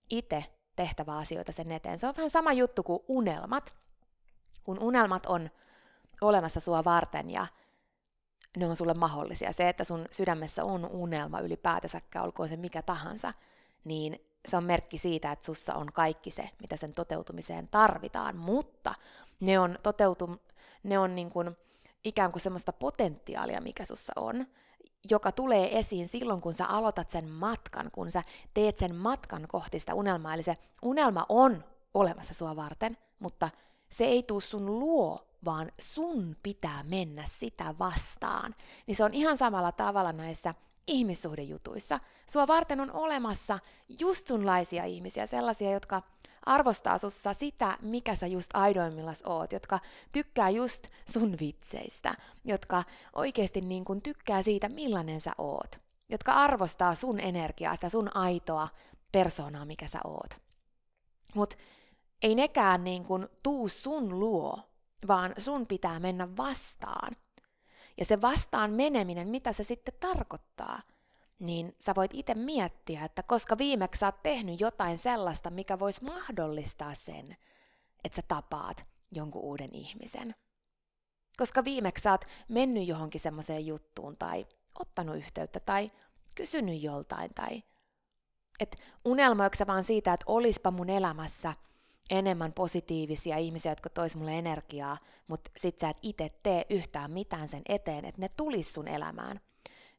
itse 0.09 0.45
tehtävä 0.75 1.17
asioita 1.17 1.51
sen 1.51 1.71
eteen. 1.71 1.99
Se 1.99 2.07
on 2.07 2.13
vähän 2.17 2.29
sama 2.29 2.53
juttu 2.53 2.83
kuin 2.83 2.99
unelmat. 3.07 3.75
Kun 4.63 4.79
unelmat 4.79 5.25
on 5.25 5.49
olemassa 6.21 6.59
sua 6.59 6.83
varten 6.83 7.29
ja 7.29 7.47
ne 8.57 8.67
on 8.67 8.75
sulle 8.75 8.93
mahdollisia. 8.93 9.53
Se, 9.53 9.69
että 9.69 9.83
sun 9.83 10.05
sydämessä 10.11 10.63
on 10.63 10.85
unelma 10.85 11.39
ylipäätänsäkään, 11.39 12.25
olkoon 12.25 12.49
se 12.49 12.57
mikä 12.57 12.81
tahansa, 12.81 13.33
niin 13.85 14.25
se 14.47 14.57
on 14.57 14.63
merkki 14.63 14.97
siitä, 14.97 15.31
että 15.31 15.45
sussa 15.45 15.75
on 15.75 15.93
kaikki 15.93 16.31
se, 16.31 16.49
mitä 16.61 16.77
sen 16.77 16.93
toteutumiseen 16.93 17.67
tarvitaan, 17.67 18.37
mutta 18.37 18.95
ne 19.39 19.59
on, 19.59 19.79
toteutum, 19.83 20.37
ne 20.83 20.99
on 20.99 21.15
niin 21.15 21.29
kuin 21.29 21.57
ikään 22.07 22.31
kuin 22.31 22.41
semmoista 22.41 22.73
potentiaalia, 22.73 23.61
mikä 23.61 23.85
sussa 23.85 24.13
on, 24.15 24.45
joka 25.11 25.31
tulee 25.31 25.79
esiin 25.79 26.09
silloin, 26.09 26.41
kun 26.41 26.53
sä 26.53 26.65
aloitat 26.65 27.11
sen 27.11 27.29
matkan, 27.29 27.89
kun 27.91 28.11
sä 28.11 28.23
teet 28.53 28.77
sen 28.77 28.95
matkan 28.95 29.45
kohti 29.47 29.79
sitä 29.79 29.93
unelmaa. 29.93 30.33
Eli 30.33 30.43
se 30.43 30.57
unelma 30.81 31.25
on 31.29 31.63
olemassa 31.93 32.33
sua 32.33 32.55
varten, 32.55 32.97
mutta 33.19 33.49
se 33.89 34.05
ei 34.05 34.23
tuu 34.23 34.41
sun 34.41 34.79
luo, 34.79 35.27
vaan 35.45 35.71
sun 35.81 36.35
pitää 36.43 36.83
mennä 36.83 37.23
sitä 37.27 37.75
vastaan. 37.79 38.55
Niin 38.87 38.95
se 38.95 39.03
on 39.03 39.13
ihan 39.13 39.37
samalla 39.37 39.71
tavalla 39.71 40.13
näissä 40.13 40.53
ihmissuhdejutuissa. 40.87 41.99
Sua 42.29 42.47
varten 42.47 42.79
on 42.79 42.91
olemassa 42.91 43.59
just 43.99 44.27
sunlaisia 44.27 44.83
ihmisiä, 44.83 45.27
sellaisia, 45.27 45.71
jotka 45.71 46.01
arvostaa 46.47 46.97
sussa 46.97 47.33
sitä, 47.33 47.77
mikä 47.81 48.15
sä 48.15 48.27
just 48.27 48.49
aidoimmillas 48.53 49.23
oot, 49.25 49.51
jotka 49.51 49.79
tykkää 50.11 50.49
just 50.49 50.87
sun 51.09 51.35
vitseistä, 51.39 52.15
jotka 52.45 52.83
oikeasti 53.15 53.61
niin 53.61 53.85
kun 53.85 54.01
tykkää 54.01 54.43
siitä, 54.43 54.69
millainen 54.69 55.21
sä 55.21 55.31
oot, 55.37 55.79
jotka 56.09 56.33
arvostaa 56.33 56.95
sun 56.95 57.19
energiaa, 57.19 57.75
sitä 57.75 57.89
sun 57.89 58.17
aitoa 58.17 58.67
persoonaa, 59.11 59.65
mikä 59.65 59.87
sä 59.87 59.99
oot. 60.03 60.39
Mut 61.35 61.57
ei 62.21 62.35
nekään 62.35 62.83
niin 62.83 63.05
kun 63.05 63.29
tuu 63.43 63.69
sun 63.69 64.19
luo, 64.19 64.59
vaan 65.07 65.33
sun 65.37 65.67
pitää 65.67 65.99
mennä 65.99 66.37
vastaan. 66.37 67.15
Ja 67.97 68.05
se 68.05 68.21
vastaan 68.21 68.71
meneminen, 68.71 69.27
mitä 69.27 69.53
se 69.53 69.63
sitten 69.63 69.93
tarkoittaa– 69.99 70.81
niin 71.39 71.75
sä 71.79 71.95
voit 71.95 72.11
itse 72.13 72.33
miettiä, 72.33 73.05
että 73.05 73.23
koska 73.23 73.57
viimeksi 73.57 73.99
sä 73.99 74.05
oot 74.05 74.23
tehnyt 74.23 74.59
jotain 74.59 74.97
sellaista, 74.97 75.49
mikä 75.49 75.79
voisi 75.79 76.03
mahdollistaa 76.03 76.95
sen, 76.95 77.37
että 78.03 78.15
sä 78.15 78.21
tapaat 78.27 78.85
jonkun 79.11 79.41
uuden 79.41 79.75
ihmisen. 79.75 80.35
Koska 81.37 81.63
viimeksi 81.63 82.01
sä 82.01 82.11
oot 82.11 82.25
mennyt 82.49 82.87
johonkin 82.87 83.21
semmoiseen 83.21 83.65
juttuun 83.65 84.17
tai 84.17 84.45
ottanut 84.79 85.17
yhteyttä 85.17 85.59
tai 85.59 85.91
kysynyt 86.35 86.83
joltain 86.83 87.33
tai 87.33 87.63
että 88.59 88.77
unelmoiko 89.05 89.55
vaan 89.67 89.83
siitä, 89.83 90.13
että 90.13 90.23
olispa 90.27 90.71
mun 90.71 90.89
elämässä 90.89 91.53
enemmän 92.09 92.53
positiivisia 92.53 93.37
ihmisiä, 93.37 93.71
jotka 93.71 93.89
tois 93.89 94.15
mulle 94.15 94.37
energiaa, 94.37 94.97
mutta 95.27 95.51
sit 95.57 95.79
sä 95.79 95.89
et 95.89 95.97
itse 96.01 96.29
tee 96.43 96.65
yhtään 96.69 97.11
mitään 97.11 97.47
sen 97.47 97.61
eteen, 97.69 98.05
että 98.05 98.21
ne 98.21 98.29
tulis 98.37 98.73
sun 98.73 98.87
elämään– 98.87 99.39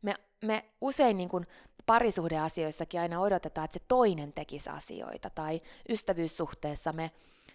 me, 0.02 0.14
me 0.44 0.64
usein 0.80 1.16
niin 1.16 1.28
kuin 1.28 1.46
parisuhdeasioissakin 1.86 3.00
aina 3.00 3.20
odotetaan, 3.20 3.64
että 3.64 3.74
se 3.74 3.84
toinen 3.88 4.32
tekisi 4.32 4.70
asioita, 4.70 5.30
tai 5.30 5.60
ystävyyssuhteessa 5.88 6.92
me, 6.92 7.10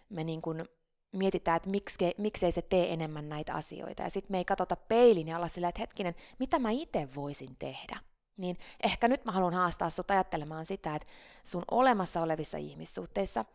me 0.09 0.23
niin 0.23 0.41
kuin 0.41 0.65
mietitään, 1.11 1.57
että 1.57 1.69
miksi, 1.69 1.97
miksei 2.17 2.51
se 2.51 2.61
tee 2.61 2.93
enemmän 2.93 3.29
näitä 3.29 3.53
asioita, 3.53 4.03
ja 4.03 4.09
sitten 4.09 4.31
me 4.31 4.37
ei 4.37 4.45
katsota 4.45 4.75
peilin 4.75 5.27
ja 5.27 5.37
olla 5.37 5.47
sillä, 5.47 5.67
että 5.67 5.81
hetkinen, 5.81 6.15
mitä 6.39 6.59
mä 6.59 6.69
itse 6.71 7.07
voisin 7.15 7.55
tehdä. 7.59 7.99
Niin 8.37 8.57
ehkä 8.83 9.07
nyt 9.07 9.25
mä 9.25 9.31
haluan 9.31 9.53
haastaa 9.53 9.89
sut 9.89 10.11
ajattelemaan 10.11 10.65
sitä, 10.65 10.95
että 10.95 11.07
sun 11.45 11.63
olemassa 11.71 12.21
olevissa 12.21 12.57
ihmissuhteissa, 12.57 13.45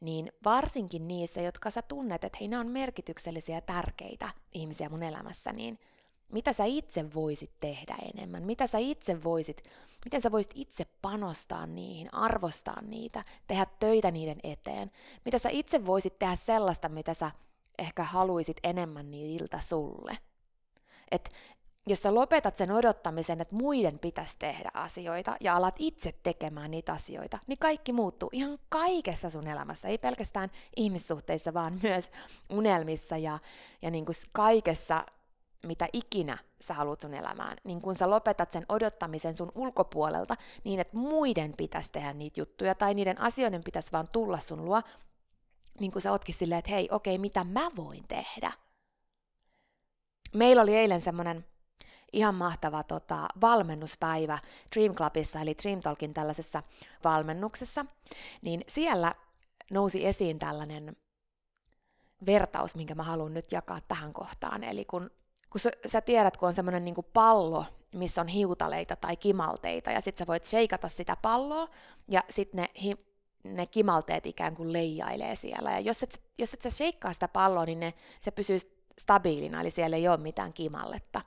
niin 0.00 0.32
varsinkin 0.44 1.08
niissä, 1.08 1.40
jotka 1.40 1.70
sä 1.70 1.82
tunnet, 1.82 2.24
että 2.24 2.38
hei, 2.40 2.48
nämä 2.48 2.60
on 2.60 2.68
merkityksellisiä 2.68 3.54
ja 3.54 3.60
tärkeitä 3.60 4.30
ihmisiä 4.52 4.88
mun 4.88 5.02
elämässä, 5.02 5.52
niin 5.52 5.78
mitä 6.32 6.52
sä 6.52 6.64
itse 6.64 7.14
voisit 7.14 7.50
tehdä 7.60 7.96
enemmän, 8.14 8.42
mitä 8.42 8.66
sä 8.66 8.78
itse 8.78 9.24
voisit, 9.24 9.62
miten 10.04 10.22
sä 10.22 10.32
voisit 10.32 10.52
itse 10.54 10.86
panostaa 11.02 11.66
niihin, 11.66 12.14
arvostaa 12.14 12.82
niitä, 12.82 13.24
tehdä 13.46 13.66
töitä 13.80 14.10
niiden 14.10 14.38
eteen, 14.42 14.90
mitä 15.24 15.38
sä 15.38 15.48
itse 15.48 15.86
voisit 15.86 16.18
tehdä 16.18 16.36
sellaista, 16.36 16.88
mitä 16.88 17.14
sä 17.14 17.30
ehkä 17.78 18.02
haluisit 18.02 18.56
enemmän 18.62 19.10
niiltä 19.10 19.60
sulle. 19.60 20.18
Et 21.10 21.30
jos 21.86 22.02
sä 22.02 22.14
lopetat 22.14 22.56
sen 22.56 22.70
odottamisen, 22.72 23.40
että 23.40 23.56
muiden 23.56 23.98
pitäisi 23.98 24.36
tehdä 24.38 24.70
asioita 24.74 25.36
ja 25.40 25.56
alat 25.56 25.74
itse 25.78 26.14
tekemään 26.22 26.70
niitä 26.70 26.92
asioita, 26.92 27.38
niin 27.46 27.58
kaikki 27.58 27.92
muuttuu 27.92 28.28
ihan 28.32 28.58
kaikessa 28.68 29.30
sun 29.30 29.46
elämässä, 29.46 29.88
ei 29.88 29.98
pelkästään 29.98 30.50
ihmissuhteissa, 30.76 31.54
vaan 31.54 31.80
myös 31.82 32.10
unelmissa 32.50 33.16
ja, 33.16 33.38
ja 33.82 33.90
niin 33.90 34.04
kuin 34.04 34.16
kaikessa 34.32 35.04
mitä 35.66 35.88
ikinä 35.92 36.38
sä 36.60 36.74
haluat 36.74 37.00
sun 37.00 37.14
elämään, 37.14 37.56
niin 37.64 37.80
kun 37.80 37.96
sä 37.96 38.10
lopetat 38.10 38.52
sen 38.52 38.66
odottamisen 38.68 39.34
sun 39.34 39.52
ulkopuolelta 39.54 40.36
niin, 40.64 40.80
että 40.80 40.96
muiden 40.96 41.54
pitäisi 41.56 41.92
tehdä 41.92 42.12
niitä 42.12 42.40
juttuja 42.40 42.74
tai 42.74 42.94
niiden 42.94 43.20
asioiden 43.20 43.64
pitäisi 43.64 43.92
vaan 43.92 44.08
tulla 44.12 44.38
sun 44.38 44.64
luo, 44.64 44.82
niin 45.80 45.92
kun 45.92 46.02
sä 46.02 46.12
ootkin 46.12 46.34
silleen, 46.34 46.58
että 46.58 46.70
hei, 46.70 46.88
okei, 46.90 47.18
mitä 47.18 47.44
mä 47.44 47.70
voin 47.76 48.04
tehdä? 48.08 48.52
Meillä 50.34 50.62
oli 50.62 50.76
eilen 50.76 51.00
semmoinen 51.00 51.44
ihan 52.12 52.34
mahtava 52.34 52.82
tota, 52.82 53.28
valmennuspäivä 53.40 54.38
Dream 54.76 54.94
Clubissa, 54.94 55.40
eli 55.40 55.54
Dream 55.62 55.80
Talkin 55.80 56.14
tällaisessa 56.14 56.62
valmennuksessa, 57.04 57.86
niin 58.42 58.64
siellä 58.68 59.14
nousi 59.70 60.06
esiin 60.06 60.38
tällainen 60.38 60.96
vertaus, 62.26 62.76
minkä 62.76 62.94
mä 62.94 63.02
haluan 63.02 63.34
nyt 63.34 63.52
jakaa 63.52 63.78
tähän 63.88 64.12
kohtaan. 64.12 64.64
Eli 64.64 64.84
kun, 64.84 65.10
kun 65.50 65.60
sä, 65.60 65.70
sä 65.86 66.00
tiedät, 66.00 66.36
kun 66.36 66.48
on 66.48 66.54
semmoinen 66.54 66.84
niin 66.84 66.94
pallo, 67.12 67.64
missä 67.94 68.20
on 68.20 68.28
hiutaleita 68.28 68.96
tai 68.96 69.16
kimalteita, 69.16 69.90
ja 69.90 70.00
sitten 70.00 70.18
sä 70.18 70.26
voit 70.26 70.44
sheikata 70.44 70.88
sitä 70.88 71.16
palloa, 71.22 71.68
ja 72.08 72.24
sitten 72.30 72.60
ne, 72.62 72.68
hi, 72.82 72.96
ne 73.44 73.66
kimalteet 73.66 74.26
ikään 74.26 74.54
kuin 74.54 74.72
leijailee 74.72 75.34
siellä. 75.34 75.70
Ja 75.70 75.80
jos 75.80 76.02
et, 76.02 76.22
jos 76.38 76.54
et 76.54 76.62
sä 76.62 76.70
sheikkaa 76.70 77.12
sitä 77.12 77.28
palloa, 77.28 77.64
niin 77.64 77.80
ne, 77.80 77.94
se 78.20 78.30
pysyy 78.30 78.58
stabiilina, 79.00 79.60
eli 79.60 79.70
siellä 79.70 79.96
ei 79.96 80.08
ole 80.08 80.16
mitään 80.16 80.52
kimalletta. 80.52 81.20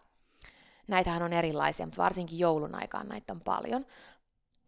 Näitähän 0.87 1.23
on 1.23 1.33
erilaisia, 1.33 1.85
mutta 1.85 2.03
varsinkin 2.03 2.39
joulun 2.39 2.75
aikaan 2.75 3.07
näitä 3.07 3.33
on 3.33 3.41
paljon, 3.41 3.85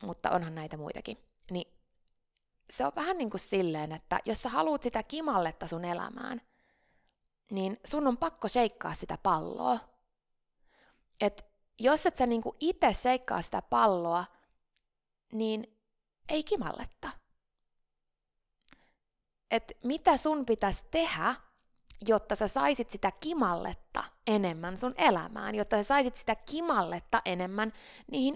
mutta 0.04 0.32
onhan 0.32 0.56
näitä 0.56 0.78
muitakin. 0.78 1.18
Niin 1.52 1.74
se 2.70 2.86
on 2.86 2.92
vähän 2.96 3.18
niin 3.18 3.30
kuin 3.30 3.42
silleen, 3.42 3.92
että 3.92 4.20
jos 4.26 4.42
sä 4.42 4.50
haluat 4.50 4.84
sitä 4.84 5.04
kimalletta 5.04 5.68
sun 5.68 5.86
elämään, 5.86 6.42
niin 7.54 7.80
sun 7.86 8.08
on 8.08 8.18
pakko 8.18 8.48
seikkaa 8.48 8.94
sitä 8.94 9.18
palloa. 9.24 9.80
Et 11.22 11.46
jos 11.80 12.06
et 12.06 12.18
sä 12.18 12.26
niinku 12.26 12.56
itse 12.60 12.94
seikkaa 12.94 13.42
sitä 13.42 13.62
palloa, 13.62 14.26
niin 15.34 15.78
ei 16.30 16.44
kimalletta. 16.44 17.10
Et 19.52 19.78
mitä 19.84 20.18
sun 20.18 20.46
pitäisi 20.46 20.84
tehdä, 20.92 21.36
jotta 22.08 22.36
sä 22.36 22.48
saisit 22.48 22.90
sitä 22.90 23.12
kimalletta 23.12 24.04
enemmän 24.28 24.78
sun 24.78 24.94
elämään, 24.98 25.56
jotta 25.56 25.76
sä 25.78 25.84
saisit 25.84 26.16
sitä 26.16 26.36
kimalletta 26.36 27.22
enemmän 27.26 27.74
niihin 28.12 28.36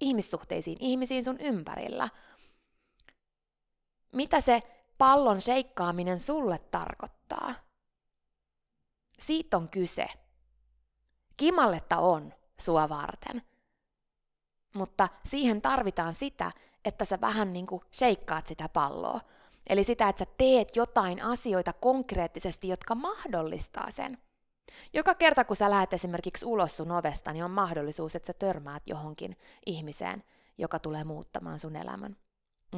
ihmissuhteisiin, 0.00 0.76
ihmisiin 0.80 1.24
sun 1.24 1.40
ympärillä. 1.40 2.08
Mitä 4.12 4.40
se 4.40 4.62
pallon 4.98 5.40
seikkaaminen 5.40 6.18
sulle 6.18 6.58
tarkoittaa? 6.58 7.71
Siitä 9.22 9.56
on 9.56 9.68
kyse. 9.68 10.06
Kimalletta 11.36 11.98
on 11.98 12.32
sua 12.60 12.88
varten. 12.88 13.42
Mutta 14.74 15.08
siihen 15.24 15.62
tarvitaan 15.62 16.14
sitä, 16.14 16.52
että 16.84 17.04
sä 17.04 17.20
vähän 17.20 17.52
niin 17.52 17.66
kuin 17.66 17.82
sheikkaat 17.92 18.46
sitä 18.46 18.68
palloa. 18.68 19.20
Eli 19.68 19.84
sitä, 19.84 20.08
että 20.08 20.24
sä 20.24 20.30
teet 20.38 20.76
jotain 20.76 21.22
asioita 21.22 21.72
konkreettisesti, 21.72 22.68
jotka 22.68 22.94
mahdollistaa 22.94 23.90
sen. 23.90 24.18
Joka 24.92 25.14
kerta, 25.14 25.44
kun 25.44 25.56
sä 25.56 25.70
lähdet 25.70 25.92
esimerkiksi 25.92 26.44
ulos 26.44 26.76
sun 26.76 26.90
ovesta, 26.90 27.32
niin 27.32 27.44
on 27.44 27.50
mahdollisuus, 27.50 28.16
että 28.16 28.26
sä 28.26 28.32
törmäät 28.32 28.82
johonkin 28.86 29.36
ihmiseen, 29.66 30.24
joka 30.58 30.78
tulee 30.78 31.04
muuttamaan 31.04 31.58
sun 31.58 31.76
elämän. 31.76 32.16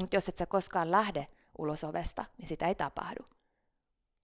Mutta 0.01 0.17
jos 0.17 0.29
et 0.29 0.39
sä 0.39 0.47
koskaan 0.47 0.91
lähde 0.91 1.29
ulos 1.59 1.85
ovesta, 1.85 2.25
niin 2.39 2.49
sitä 2.49 2.67
ei 2.67 2.75
tapahdu. 2.75 3.34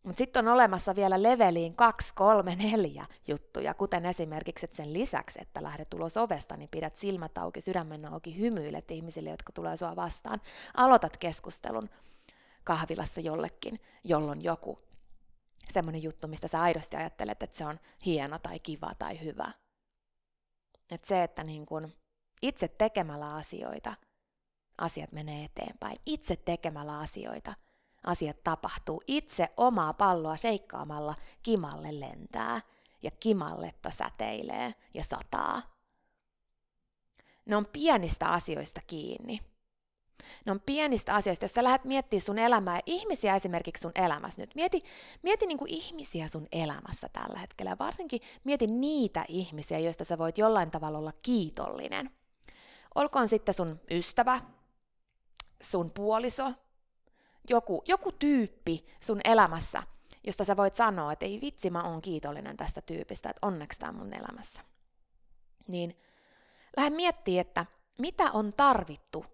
Mutta 0.02 0.18
sitten 0.18 0.48
on 0.48 0.54
olemassa 0.54 0.96
vielä 0.96 1.22
leveliin 1.22 1.76
2, 1.76 2.14
3, 2.14 2.56
4 2.56 3.06
juttuja, 3.28 3.74
kuten 3.74 4.06
esimerkiksi, 4.06 4.64
että 4.64 4.76
sen 4.76 4.92
lisäksi, 4.92 5.38
että 5.42 5.62
lähdet 5.62 5.94
ulos 5.94 6.16
ovesta, 6.16 6.56
niin 6.56 6.68
pidät 6.68 6.96
silmät 6.96 7.38
auki, 7.38 7.60
sydämen 7.60 8.04
auki, 8.04 8.38
hymyilet 8.38 8.90
ihmisille, 8.90 9.30
jotka 9.30 9.52
tulee 9.52 9.76
sua 9.76 9.96
vastaan. 9.96 10.40
Aloitat 10.74 11.16
keskustelun 11.16 11.90
kahvilassa 12.64 13.20
jollekin, 13.20 13.80
jolloin 14.04 14.44
joku 14.44 14.78
semmoinen 15.68 16.02
juttu, 16.02 16.28
mistä 16.28 16.48
sä 16.48 16.62
aidosti 16.62 16.96
ajattelet, 16.96 17.42
että 17.42 17.58
se 17.58 17.66
on 17.66 17.80
hieno 18.06 18.38
tai 18.38 18.60
kiva 18.60 18.94
tai 18.98 19.20
hyvä. 19.20 19.52
Et 20.90 21.04
se, 21.04 21.22
että 21.22 21.44
niin 21.44 21.66
kun 21.66 21.92
itse 22.42 22.68
tekemällä 22.68 23.34
asioita, 23.34 23.94
asiat 24.78 25.12
menee 25.12 25.44
eteenpäin. 25.44 25.96
Itse 26.06 26.36
tekemällä 26.36 26.98
asioita, 26.98 27.54
asiat 28.02 28.44
tapahtuu. 28.44 29.02
Itse 29.06 29.48
omaa 29.56 29.92
palloa 29.92 30.36
seikkaamalla 30.36 31.14
kimalle 31.42 32.00
lentää 32.00 32.60
ja 33.02 33.10
kimalletta 33.10 33.90
säteilee 33.90 34.74
ja 34.94 35.04
sataa. 35.04 35.62
Ne 37.44 37.56
on 37.56 37.66
pienistä 37.66 38.28
asioista 38.28 38.80
kiinni. 38.86 39.40
Ne 40.46 40.52
on 40.52 40.60
pienistä 40.60 41.14
asioista, 41.14 41.44
jos 41.44 41.54
sä 41.54 41.64
lähdet 41.64 41.84
miettimään 41.84 42.24
sun 42.24 42.38
elämää 42.38 42.80
ihmisiä 42.86 43.36
esimerkiksi 43.36 43.82
sun 43.82 43.92
elämässä 43.94 44.42
nyt. 44.42 44.54
Mieti, 44.54 44.82
mieti 45.22 45.46
niin 45.46 45.58
kuin 45.58 45.70
ihmisiä 45.70 46.28
sun 46.28 46.46
elämässä 46.52 47.08
tällä 47.12 47.38
hetkellä 47.38 47.76
varsinkin 47.78 48.20
mieti 48.44 48.66
niitä 48.66 49.24
ihmisiä, 49.28 49.78
joista 49.78 50.04
sä 50.04 50.18
voit 50.18 50.38
jollain 50.38 50.70
tavalla 50.70 50.98
olla 50.98 51.12
kiitollinen. 51.22 52.10
Olkoon 52.94 53.28
sitten 53.28 53.54
sun 53.54 53.80
ystävä, 53.90 54.40
sun 55.62 55.90
puoliso, 55.90 56.52
joku, 57.48 57.82
joku 57.86 58.12
tyyppi 58.12 58.86
sun 59.00 59.20
elämässä, 59.24 59.82
josta 60.24 60.44
sä 60.44 60.56
voit 60.56 60.76
sanoa, 60.76 61.12
että 61.12 61.26
ei 61.26 61.40
vitsi, 61.40 61.70
mä 61.70 61.82
oon 61.82 62.02
kiitollinen 62.02 62.56
tästä 62.56 62.80
tyypistä, 62.80 63.30
että 63.30 63.46
onneksi 63.46 63.78
tämä 63.78 63.90
on 63.90 63.96
mun 63.96 64.14
elämässä. 64.14 64.60
Niin 65.66 65.96
lähde 66.76 66.90
miettiä, 66.90 67.40
että 67.40 67.66
mitä 67.98 68.32
on 68.32 68.52
tarvittu 68.52 69.24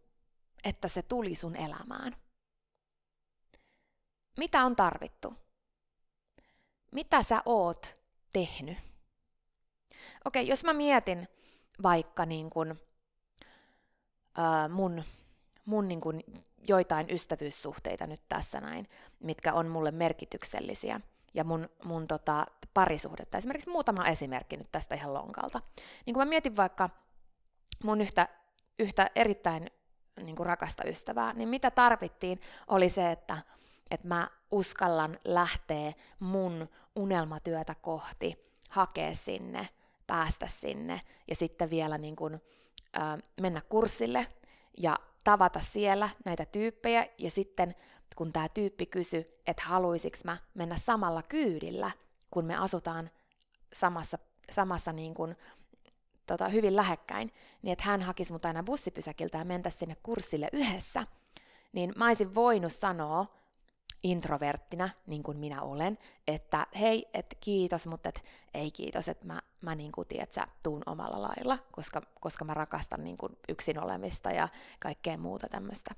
että 0.67 0.89
se 0.89 1.03
tuli 1.03 1.35
sun 1.35 1.57
elämään? 1.57 2.17
Mitä 4.37 4.65
on 4.65 4.77
tarvittu? 4.77 5.35
Mitä 6.93 7.23
sä 7.23 7.43
oot 7.45 7.97
tehnyt? 8.33 8.79
Okei, 10.25 10.49
jos 10.49 10.65
mä 10.65 10.73
mietin 10.73 11.29
vaikka 11.83 12.27
niin 12.27 12.51
kun, 12.51 12.81
ää, 14.37 14.69
mun, 14.69 15.05
mun 15.65 15.89
niin 15.89 16.01
kun 16.01 16.23
joitain 16.69 17.11
ystävyyssuhteita 17.11 18.07
nyt 18.07 18.23
tässä 18.29 18.61
näin, 18.61 18.89
mitkä 19.21 19.53
on 19.53 19.69
mulle 19.69 19.91
merkityksellisiä, 19.91 21.01
ja 21.35 21.45
mun, 21.45 21.69
mun 21.85 22.07
tota, 22.07 22.47
parisuhdetta. 22.75 23.39
Esimerkiksi 23.39 23.71
muutama 23.71 24.05
esimerkki 24.05 24.57
nyt 24.57 24.73
tästä 24.73 24.95
ihan 24.95 25.15
lonkalta. 25.15 25.61
Niin 26.07 26.15
kun 26.15 26.21
mä 26.21 26.29
mietin 26.29 26.57
vaikka 26.57 26.91
mun 27.85 28.01
yhtä, 28.01 28.29
yhtä 28.79 29.11
erittäin 29.15 29.71
niin 30.23 30.37
kuin 30.37 30.47
rakasta 30.47 30.85
ystävää, 30.87 31.33
niin 31.33 31.49
mitä 31.49 31.71
tarvittiin 31.71 32.41
oli 32.67 32.89
se, 32.89 33.11
että, 33.11 33.39
että 33.91 34.09
mä 34.09 34.31
uskallan 34.51 35.19
lähteä 35.25 35.93
mun 36.21 36.69
unelmatyötä 36.97 37.75
kohti, 37.75 38.55
hakea 38.71 39.15
sinne, 39.15 39.69
päästä 40.07 40.47
sinne 40.47 41.01
ja 41.29 41.35
sitten 41.35 41.71
vielä 41.71 41.99
niin 41.99 42.17
kuin, 42.17 42.35
äh, 42.97 43.19
mennä 43.41 43.61
kurssille 43.61 44.27
ja 44.79 44.97
tavata 45.27 45.61
siellä 45.61 46.09
näitä 46.25 46.45
tyyppejä 46.45 47.07
ja 47.19 47.31
sitten 47.31 47.75
kun 48.17 48.33
tämä 48.33 48.49
tyyppi 48.49 48.87
kysyi, 48.87 49.31
että 49.47 49.63
haluaisiko 49.67 50.17
mä 50.25 50.37
mennä 50.55 50.77
samalla 50.79 51.23
kyydillä, 51.23 51.91
kun 52.31 52.45
me 52.45 52.57
asutaan 52.57 53.11
samassa, 53.73 54.19
samassa 54.51 54.93
niin 54.93 55.15
kuin 55.15 55.37
tota, 56.27 56.49
hyvin 56.49 56.77
lähekkäin, 56.77 57.33
niin 57.63 57.73
että 57.73 57.85
hän 57.85 58.03
hakisi 58.03 58.33
mut 58.33 58.45
aina 58.45 58.63
bussipysäkiltä 58.63 59.39
ja 59.39 59.45
mentäisi 59.45 59.79
sinne 59.79 59.97
kurssille 60.03 60.49
yhdessä, 60.53 61.07
niin 61.73 61.93
mä 61.97 62.07
olisin 62.07 62.35
voinut 62.35 62.73
sanoa 62.73 63.27
introverttina, 64.07 64.89
niin 65.07 65.23
kuin 65.23 65.39
minä 65.39 65.63
olen, 65.63 65.99
että 66.27 66.67
hei, 66.81 67.07
et 67.15 67.37
kiitos, 67.41 67.87
mutta 67.87 68.09
et 68.09 68.23
ei 68.55 68.71
kiitos, 68.71 69.09
että 69.09 69.27
mä, 69.27 69.43
mä 69.63 69.75
niin 69.75 69.93
kuin, 69.93 70.09
tiedät, 70.09 70.33
sä, 70.33 70.47
tuun 70.63 70.83
omalla 70.87 71.23
lailla, 71.23 71.59
koska, 71.73 72.03
koska 72.21 72.45
mä 72.45 72.55
rakastan 72.55 73.05
niin 73.05 73.17
kuin 73.17 73.39
yksin 73.49 73.79
olemista 73.79 74.31
ja 74.31 74.49
kaikkea 74.79 75.19
muuta 75.19 75.49
tämmöistä. 75.49 75.95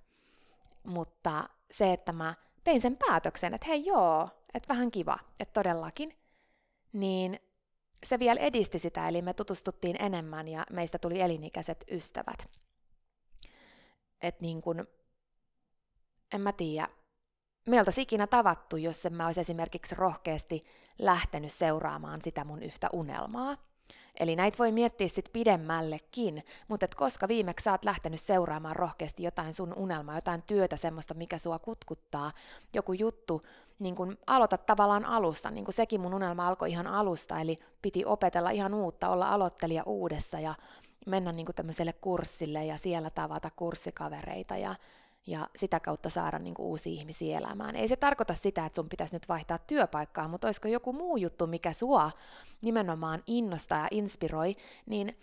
Mutta 0.85 1.49
se, 1.71 1.93
että 1.93 2.13
mä 2.13 2.35
tein 2.65 2.81
sen 2.81 2.97
päätöksen, 2.97 3.55
että 3.55 3.67
hei 3.67 3.87
joo, 3.87 4.29
että 4.55 4.69
vähän 4.69 4.91
kiva, 4.91 5.19
että 5.41 5.53
todellakin, 5.53 6.19
niin 6.93 7.41
se 8.07 8.19
vielä 8.19 8.41
edisti 8.41 8.79
sitä, 8.79 9.09
eli 9.09 9.23
me 9.23 9.35
tutustuttiin 9.35 9.97
enemmän 10.03 10.49
ja 10.49 10.67
meistä 10.71 10.99
tuli 10.99 11.21
elinikäiset 11.21 11.85
ystävät. 11.91 12.49
Et 14.21 14.41
niin 14.41 14.63
kun, 14.63 14.87
en 16.35 16.41
mä 16.41 16.53
tiedä, 16.53 16.89
me 17.69 17.79
oltaisiin 17.79 18.03
ikinä 18.03 18.27
tavattu, 18.27 18.77
jos 18.77 19.07
en 19.07 19.15
mä 19.15 19.27
olisi 19.27 19.41
esimerkiksi 19.41 19.95
rohkeasti 19.95 20.63
lähtenyt 20.99 21.53
seuraamaan 21.53 22.23
sitä 22.23 22.45
mun 22.45 22.63
yhtä 22.63 22.89
unelmaa. 22.93 23.57
Eli 24.21 24.37
näitä 24.37 24.59
voi 24.59 24.73
miettiä 24.73 25.09
sitten 25.09 25.33
pidemmällekin, 25.33 26.45
mutta 26.69 26.85
et 26.85 26.95
koska 26.95 27.29
viimeksi 27.29 27.65
sä 27.65 27.71
oot 27.71 27.85
lähtenyt 27.85 28.21
seuraamaan 28.21 28.77
rohkeasti 28.77 29.23
jotain 29.23 29.55
sun 29.55 29.75
unelmaa, 29.75 30.17
jotain 30.17 30.43
työtä, 30.43 30.77
semmoista, 30.77 31.15
mikä 31.15 31.39
sua 31.39 31.59
kutkuttaa, 31.59 32.33
joku 32.75 32.93
juttu, 32.93 33.43
niin 33.79 33.95
kun 33.95 34.19
aloitat 34.27 34.67
tavallaan 34.67 35.05
alusta, 35.05 35.51
niin 35.51 35.65
kuin 35.65 35.75
sekin 35.75 36.01
mun 36.01 36.15
unelma 36.15 36.49
alkoi 36.49 36.71
ihan 36.71 36.87
alusta, 36.87 37.41
eli 37.41 37.57
piti 37.83 38.05
opetella 38.05 38.51
ihan 38.51 38.75
uutta, 38.75 39.09
olla 39.09 39.29
aloittelija 39.29 39.83
uudessa 39.87 40.41
ja 40.41 40.55
mennä 41.07 41.33
niin 41.33 41.47
tämmöiselle 41.57 41.93
kurssille 41.93 42.65
ja 42.65 42.79
siellä 42.79 43.11
tavata 43.11 43.51
kurssikavereita 43.57 44.57
ja 44.57 44.75
ja 45.29 45.49
sitä 45.57 45.81
kautta 45.81 46.11
saada 46.11 46.39
niin 46.39 46.55
kuin 46.55 46.67
uusia 46.67 46.93
ihmisiä 46.93 47.39
elämään. 47.39 47.77
Ei 47.77 47.89
se 47.89 47.97
tarkoita 47.97 48.35
sitä, 48.35 48.67
että 48.67 48.77
sun 48.77 48.89
pitäisi 48.89 49.17
nyt 49.17 49.29
vaihtaa 49.29 49.59
työpaikkaa, 49.59 50.29
mutta 50.29 50.49
olisiko 50.49 50.69
joku 50.69 50.93
muu 50.93 51.17
juttu, 51.17 51.47
mikä 51.47 51.73
sua 51.73 52.11
nimenomaan 52.63 53.23
innostaa 53.27 53.79
ja 53.79 53.89
inspiroi, 53.91 54.57
niin 54.87 55.19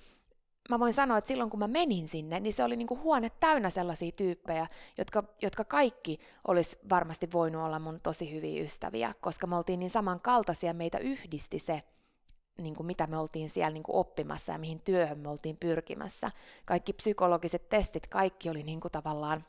mä 0.69 0.79
voin 0.79 0.93
sanoa, 0.93 1.17
että 1.17 1.27
silloin 1.27 1.49
kun 1.49 1.59
mä 1.59 1.67
menin 1.67 2.07
sinne, 2.07 2.39
niin 2.39 2.53
se 2.53 2.63
oli 2.63 2.75
niinku 2.75 2.99
huone 3.03 3.31
täynnä 3.39 3.69
sellaisia 3.69 4.11
tyyppejä, 4.17 4.67
jotka, 4.97 5.23
jotka 5.41 5.63
kaikki 5.63 6.19
olisi 6.47 6.79
varmasti 6.89 7.29
voinut 7.33 7.63
olla 7.63 7.79
mun 7.79 7.99
tosi 7.99 8.33
hyviä 8.33 8.63
ystäviä, 8.63 9.13
koska 9.21 9.47
me 9.47 9.57
oltiin 9.57 9.79
niin 9.79 9.89
samankaltaisia, 9.89 10.73
meitä 10.73 10.97
yhdisti 10.97 11.59
se, 11.59 11.83
niin 12.57 12.75
kuin 12.75 12.87
mitä 12.87 13.07
me 13.07 13.17
oltiin 13.17 13.49
siellä 13.49 13.73
niin 13.73 13.83
kuin 13.83 13.95
oppimassa 13.95 14.51
ja 14.51 14.57
mihin 14.57 14.81
työhön 14.81 15.19
me 15.19 15.29
oltiin 15.29 15.57
pyrkimässä. 15.57 16.31
Kaikki 16.65 16.93
psykologiset 16.93 17.69
testit, 17.69 18.07
kaikki 18.07 18.49
oli 18.49 18.63
niin 18.63 18.79
kuin 18.79 18.91
tavallaan 18.91 19.43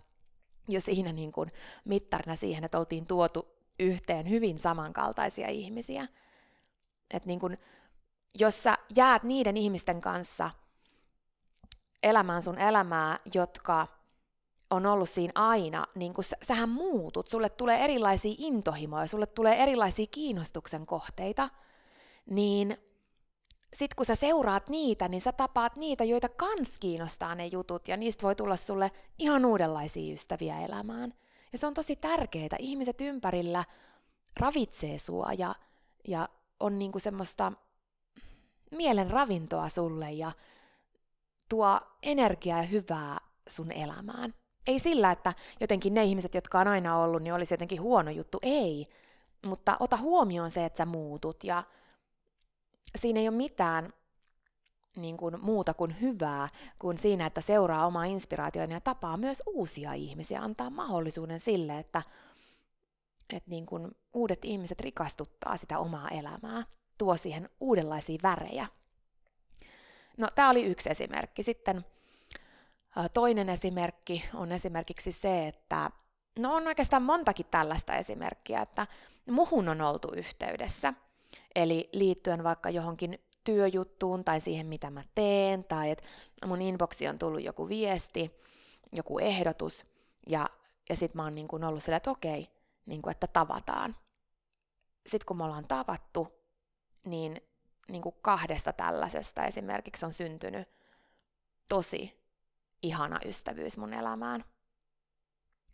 jo 0.69 0.81
siinä 0.81 1.13
niin 1.13 1.33
kuin 1.33 1.53
mittarina 1.85 2.37
siihen, 2.37 2.65
että 2.65 2.79
oltiin 2.79 3.07
tuotu 3.07 3.49
yhteen 3.79 4.31
hyvin 4.31 4.59
samankaltaisia 4.59 5.49
ihmisiä. 5.49 6.09
Et 7.11 7.27
niin 7.27 7.41
kuin, 7.41 7.59
jos 8.39 8.63
sä 8.63 8.79
jäät 8.97 9.23
niiden 9.23 9.57
ihmisten 9.57 10.01
kanssa 10.01 10.51
elämään 12.03 12.43
sun 12.43 12.59
elämää, 12.59 13.19
jotka 13.35 13.87
on 14.71 14.87
ollut 14.87 15.09
siinä 15.09 15.33
aina, 15.35 15.87
niin 15.95 16.15
kun 16.15 16.25
sä, 16.25 16.37
sähän 16.43 16.69
muutut, 16.69 17.29
sulle 17.29 17.49
tulee 17.49 17.85
erilaisia 17.85 18.35
intohimoja, 18.39 19.07
sulle 19.07 19.27
tulee 19.27 19.63
erilaisia 19.63 20.07
kiinnostuksen 20.11 20.87
kohteita, 20.87 21.49
niin 22.27 22.79
sit 23.77 23.95
kun 23.95 24.07
sä 24.07 24.15
seuraat 24.15 24.69
niitä, 24.69 25.09
niin 25.09 25.21
sä 25.21 25.33
tapaat 25.33 25.77
niitä, 25.77 26.05
joita 26.05 26.29
kans 26.29 26.79
kiinnostaa 26.79 27.35
ne 27.35 27.47
jutut, 27.47 27.89
ja 27.89 27.97
niistä 27.97 28.23
voi 28.23 28.35
tulla 28.35 28.57
sulle 28.57 28.91
ihan 29.19 29.45
uudenlaisia 29.45 30.13
ystäviä 30.13 30.61
elämään. 30.61 31.15
Ja 31.53 31.59
se 31.59 31.67
on 31.67 31.75
tosi 31.75 31.97
tärkeää. 31.97 32.57
Ihmiset 32.59 33.01
ympärillä 33.01 33.65
ravitsee 34.37 34.99
sua 34.99 35.33
ja, 35.39 35.55
ja 36.09 36.29
on 36.61 36.79
niinku 36.79 36.99
semmoista 36.99 37.53
mielen 38.71 39.11
ravintoa 39.11 39.69
sulle 39.69 40.13
ja 40.13 40.33
tuo 41.49 41.81
energiaa 42.03 42.59
ja 42.59 42.65
hyvää 42.65 43.19
sun 43.49 43.73
elämään. 43.73 44.35
Ei 44.67 44.79
sillä, 44.79 45.13
että 45.13 45.35
jotenkin 45.61 45.95
ne 45.95 46.05
ihmiset, 46.05 46.35
jotka 46.35 46.61
on 46.61 46.69
aina 46.69 46.99
ollut, 46.99 47.23
niin 47.23 47.35
olisi 47.35 47.55
jotenkin 47.55 47.83
huono 47.83 48.11
juttu. 48.11 48.39
Ei. 48.43 48.87
Mutta 49.47 49.77
ota 49.81 49.97
huomioon 49.97 50.51
se, 50.51 50.65
että 50.65 50.77
sä 50.77 50.87
muutut 50.87 51.45
ja 51.45 51.63
siinä 52.97 53.21
ei 53.21 53.29
ole 53.29 53.37
mitään 53.37 53.93
niin 54.97 55.17
kuin 55.17 55.41
muuta 55.41 55.75
kuin 55.75 56.01
hyvää 56.01 56.49
kuin 56.79 56.99
siinä, 56.99 57.27
että 57.27 57.41
seuraa 57.41 57.87
omaa 57.87 58.05
inspiraatioon 58.05 58.71
ja 58.71 58.81
tapaa 58.81 59.17
myös 59.17 59.43
uusia 59.47 59.93
ihmisiä, 59.93 60.41
antaa 60.41 60.71
mahdollisuuden 60.71 61.41
sille, 61.41 61.79
että, 61.79 62.03
että 63.33 63.51
niin 63.51 63.67
kuin 63.67 63.91
uudet 64.15 64.45
ihmiset 64.45 64.81
rikastuttaa 64.81 65.57
sitä 65.57 65.79
omaa 65.79 66.09
elämää, 66.09 66.65
tuo 66.99 67.17
siihen 67.17 67.49
uudenlaisia 67.61 68.19
värejä. 68.23 68.67
No, 70.17 70.29
tämä 70.35 70.51
oli 70.51 70.65
yksi 70.65 70.91
esimerkki. 70.91 71.43
Sitten 71.43 71.85
toinen 73.15 73.49
esimerkki 73.49 74.25
on 74.35 74.53
esimerkiksi 74.53 75.13
se, 75.13 75.49
että 75.49 75.91
no 76.39 76.55
on 76.55 76.67
oikeastaan 76.67 77.03
montakin 77.03 77.47
tällaista 77.51 77.95
esimerkkiä, 77.95 78.63
että 78.63 78.87
muhun 79.31 79.69
on 79.69 79.81
oltu 79.81 80.13
yhteydessä– 80.17 80.95
Eli 81.55 81.89
liittyen 81.93 82.45
vaikka 82.45 82.71
johonkin 82.71 83.19
työjuttuun 83.45 84.25
tai 84.25 84.41
siihen, 84.41 84.67
mitä 84.67 84.91
mä 84.91 85.03
teen, 85.15 85.65
tai 85.65 85.91
että 85.91 86.05
mun 86.47 86.63
inboxi 86.63 87.09
on 87.09 87.19
tullut 87.19 87.43
joku 87.43 87.69
viesti, 87.69 88.41
joku 88.93 89.19
ehdotus, 89.19 89.87
ja, 90.29 90.47
ja 90.89 90.97
sit 90.97 91.15
mä 91.15 91.23
oon 91.23 91.35
niin 91.35 91.49
kuin 91.49 91.65
ollut 91.65 91.83
sillä, 91.83 91.97
että 91.97 92.11
okei, 92.11 92.51
niin 92.87 93.03
kuin, 93.03 93.11
että 93.11 93.27
tavataan. 93.27 93.97
Sitten 95.07 95.27
kun 95.27 95.37
me 95.37 95.45
ollaan 95.45 95.69
tavattu, 95.69 96.29
niin, 97.05 97.41
niin 97.89 98.03
kuin 98.03 98.15
kahdesta 98.23 98.73
tällaisesta 98.73 99.45
esimerkiksi 99.45 100.07
on 100.07 100.13
syntynyt 100.13 100.69
tosi 101.69 102.27
ihana 102.83 103.21
ystävyys 103.25 103.79
mun 103.79 103.95
elämään. 103.95 104.45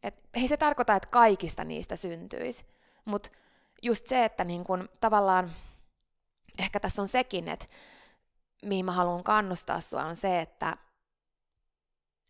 Et 0.02 0.28
ei 0.34 0.48
se 0.48 0.56
tarkoita, 0.56 0.96
että 0.96 1.08
kaikista 1.08 1.64
niistä 1.64 1.96
syntyisi, 1.96 2.64
mutta 3.04 3.30
just 3.82 4.06
se, 4.06 4.24
että 4.24 4.44
niin 4.44 4.64
kun, 4.64 4.88
tavallaan 5.00 5.52
ehkä 6.58 6.80
tässä 6.80 7.02
on 7.02 7.08
sekin, 7.08 7.48
että 7.48 7.66
mihin 8.62 8.84
mä 8.84 8.92
haluan 8.92 9.24
kannustaa 9.24 9.80
sua 9.80 10.04
on 10.04 10.16
se, 10.16 10.40
että 10.40 10.76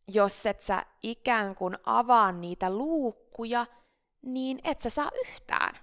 jos 0.09 0.47
et 0.47 0.61
sä 0.61 0.87
ikään 1.03 1.55
kuin 1.55 1.79
avaa 1.85 2.33
niitä 2.33 2.71
luukkuja, 2.71 3.67
niin 4.23 4.59
et 4.65 4.81
sä 4.81 4.91
saa 4.91 5.11
yhtään. 5.27 5.79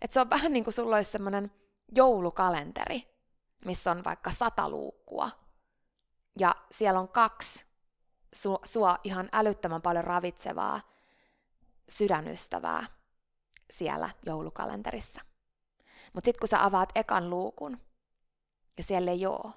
Et 0.00 0.12
se 0.12 0.20
on 0.20 0.30
vähän 0.30 0.52
niin 0.52 0.64
kuin 0.64 0.74
sulla 0.74 0.96
olisi 0.96 1.10
semmoinen 1.10 1.52
joulukalenteri, 1.96 3.02
missä 3.64 3.90
on 3.90 4.04
vaikka 4.04 4.30
sata 4.30 4.70
luukkua, 4.70 5.30
ja 6.40 6.54
siellä 6.70 7.00
on 7.00 7.08
kaksi 7.08 7.66
su- 8.36 8.60
sua 8.64 8.98
ihan 9.04 9.28
älyttömän 9.32 9.82
paljon 9.82 10.04
ravitsevaa 10.04 10.80
sydänystävää 11.88 12.97
siellä 13.70 14.10
joulukalenterissa. 14.26 15.20
Mutta 16.12 16.28
sitten 16.28 16.40
kun 16.40 16.48
sä 16.48 16.64
avaat 16.64 16.88
ekan 16.94 17.30
luukun 17.30 17.78
ja 18.78 18.82
siellä 18.84 19.10
ei 19.10 19.26
oo, 19.26 19.52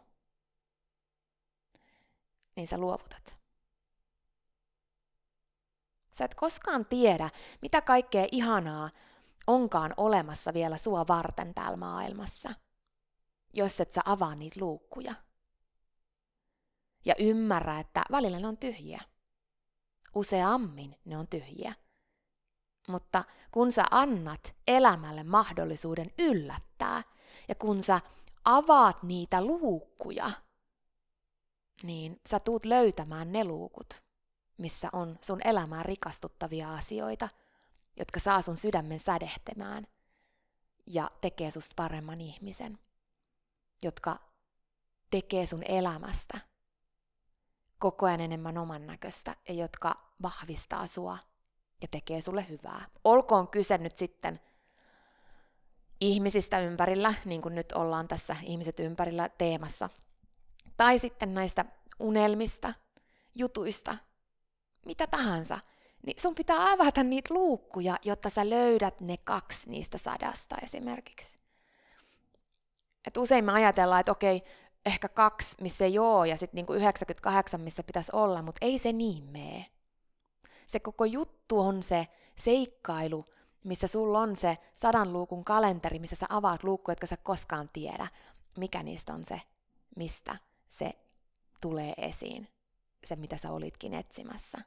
niin 2.56 2.67
sä 2.67 2.78
luovutat. 2.78 3.38
Sä 6.12 6.26
et 6.26 6.34
koskaan 6.34 6.86
tiedä, 6.86 7.30
mitä 7.62 7.82
kaikkea 7.82 8.28
ihanaa 8.32 8.89
onkaan 9.47 9.93
olemassa 9.97 10.54
vielä 10.54 10.78
sua 10.78 11.06
varten 11.08 11.54
täällä 11.54 11.78
maailmassa, 11.78 12.50
jos 13.54 13.80
et 13.80 13.93
sä 13.93 14.02
avaa 14.06 14.36
niitä 14.36 14.60
luukkuja. 14.60 15.13
Ja 17.06 17.15
ymmärrä, 17.19 17.80
että 17.80 18.04
välillä 18.12 18.39
ne 18.39 18.47
on 18.47 18.58
tyhjiä. 18.58 19.02
Useammin 20.15 20.95
ne 21.06 21.17
on 21.17 21.28
tyhjiä. 21.28 21.74
Mutta 22.88 23.24
kun 23.52 23.72
sä 23.72 23.86
annat 23.91 24.56
elämälle 24.67 25.24
mahdollisuuden 25.24 26.12
yllättää 26.17 27.04
ja 27.48 27.56
kun 27.56 27.84
sä 27.84 28.02
avaat 28.46 29.04
niitä 29.04 29.46
luukkuja, 29.46 30.32
niin 31.84 32.22
sä 32.30 32.39
tuut 32.39 32.65
löytämään 32.65 33.32
ne 33.32 33.44
luukut, 33.44 34.02
missä 34.58 34.89
on 34.94 35.20
sun 35.22 35.39
elämään 35.44 35.86
rikastuttavia 35.86 36.74
asioita, 36.74 37.30
jotka 37.98 38.20
saa 38.20 38.41
sun 38.41 38.58
sydämen 38.58 39.00
sädehtemään 39.00 39.88
ja 40.86 41.12
tekee 41.22 41.52
susta 41.52 41.74
paremman 41.76 42.22
ihmisen, 42.22 42.80
jotka 43.84 44.20
tekee 45.10 45.46
sun 45.46 45.63
elämästä 45.63 46.39
koko 47.80 48.06
ajan 48.06 48.22
enemmän 48.22 48.58
oman 48.58 48.88
näköistä 48.88 49.36
ja 49.48 49.54
jotka 49.54 50.13
vahvistaa 50.22 50.88
sua 50.88 51.17
ja 51.82 51.88
tekee 51.91 52.22
sulle 52.22 52.46
hyvää. 52.50 52.86
Olkoon 53.04 53.48
kyse 53.48 53.78
nyt 53.78 53.98
sitten 53.98 54.39
ihmisistä 56.02 56.60
ympärillä, 56.60 57.13
niin 57.26 57.41
kuin 57.41 57.56
nyt 57.56 57.72
ollaan 57.72 58.08
tässä 58.08 58.36
ihmiset 58.44 58.80
ympärillä 58.80 59.30
teemassa, 59.30 59.89
tai 60.78 61.00
sitten 61.00 61.34
näistä 61.34 61.65
unelmista, 62.00 62.74
jutuista, 63.36 63.98
mitä 64.86 65.08
tahansa, 65.08 65.60
niin 66.06 66.22
sun 66.22 66.36
pitää 66.36 66.72
avata 66.72 67.04
niitä 67.04 67.34
luukkuja, 67.34 67.98
jotta 68.04 68.30
sä 68.30 68.50
löydät 68.50 69.02
ne 69.02 69.17
kaksi 69.17 69.70
niistä 69.70 69.98
sadasta 69.98 70.56
esimerkiksi. 70.63 71.39
Et 73.08 73.17
usein 73.17 73.46
me 73.46 73.52
ajatellaan, 73.52 74.00
että 74.00 74.12
okei, 74.12 74.44
ehkä 74.86 75.10
kaksi, 75.10 75.56
missä 75.62 75.86
ei 75.86 76.00
ole, 76.00 76.28
ja 76.28 76.38
sitten 76.38 76.56
niinku 76.56 76.74
98, 76.74 77.62
missä 77.62 77.84
pitäisi 77.84 78.12
olla, 78.13 78.41
mutta 78.41 78.65
ei 78.65 78.80
se 78.80 78.94
niin 78.94 79.24
mene 79.24 79.65
se 80.72 80.80
koko 80.80 81.06
juttu 81.06 81.60
on 81.60 81.84
se 81.84 82.08
seikkailu, 82.36 83.26
missä 83.64 83.88
sulla 83.88 84.20
on 84.20 84.36
se 84.36 84.58
sadan 84.74 85.14
luukun 85.14 85.44
kalenteri, 85.44 86.00
missä 86.00 86.16
sä 86.16 86.26
avaat 86.30 86.64
luukkuja, 86.64 86.92
jotka 86.92 87.08
sä 87.08 87.18
koskaan 87.18 87.70
tiedä, 87.74 88.08
mikä 88.58 88.84
niistä 88.84 89.14
on 89.14 89.26
se, 89.26 89.42
mistä 89.96 90.38
se 90.70 90.92
tulee 91.62 91.94
esiin, 91.98 92.48
se 93.06 93.16
mitä 93.16 93.38
sä 93.38 93.52
olitkin 93.52 93.94
etsimässä. 93.94 94.58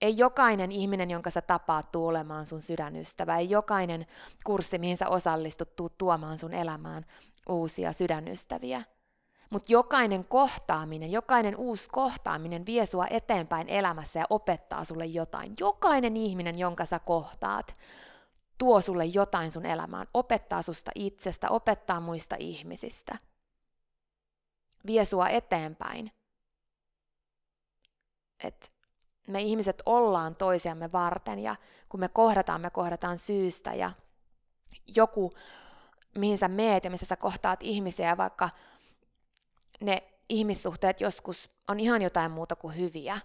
Ei 0.00 0.18
jokainen 0.18 0.72
ihminen, 0.72 1.10
jonka 1.10 1.30
sä 1.30 1.42
tapaat, 1.42 1.92
tuu 1.92 2.06
olemaan 2.06 2.46
sun 2.46 2.62
sydänystävä. 2.62 3.38
Ei 3.38 3.50
jokainen 3.50 4.06
kurssi, 4.44 4.78
mihin 4.78 4.96
sä 4.96 5.08
osallistut, 5.08 5.76
tuu 5.76 5.88
tuomaan 5.88 6.38
sun 6.38 6.54
elämään 6.54 7.06
uusia 7.48 7.92
sydänystäviä. 7.92 8.82
Mutta 9.54 9.72
jokainen 9.72 10.24
kohtaaminen, 10.24 11.12
jokainen 11.12 11.56
uusi 11.56 11.88
kohtaaminen 11.92 12.66
vie 12.66 12.86
sua 12.86 13.06
eteenpäin 13.06 13.68
elämässä 13.68 14.18
ja 14.18 14.26
opettaa 14.30 14.84
sulle 14.84 15.06
jotain. 15.06 15.54
Jokainen 15.60 16.16
ihminen, 16.16 16.58
jonka 16.58 16.84
sä 16.84 16.98
kohtaat, 16.98 17.76
tuo 18.58 18.80
sulle 18.80 19.04
jotain 19.04 19.52
sun 19.52 19.66
elämään, 19.66 20.06
opettaa 20.14 20.62
susta 20.62 20.90
itsestä, 20.94 21.50
opettaa 21.50 22.00
muista 22.00 22.36
ihmisistä. 22.38 23.18
Vie 24.86 25.04
sua 25.04 25.28
eteenpäin. 25.28 26.10
Et 28.44 28.72
me 29.28 29.40
ihmiset 29.40 29.82
ollaan 29.86 30.36
toisiamme 30.36 30.92
varten 30.92 31.38
ja 31.38 31.56
kun 31.88 32.00
me 32.00 32.08
kohdataan, 32.08 32.60
me 32.60 32.70
kohdataan 32.70 33.18
syystä 33.18 33.74
ja 33.74 33.90
joku, 34.96 35.32
mihin 36.18 36.38
sä 36.38 36.48
meet 36.48 36.84
ja 36.84 36.90
missä 36.90 37.06
sä 37.06 37.16
kohtaat 37.16 37.62
ihmisiä, 37.62 38.16
vaikka 38.16 38.50
ne 39.80 40.02
ihmissuhteet 40.28 41.00
joskus 41.00 41.50
on 41.68 41.80
ihan 41.80 42.02
jotain 42.02 42.30
muuta 42.30 42.56
kuin 42.56 42.76
hyviä, 42.76 43.20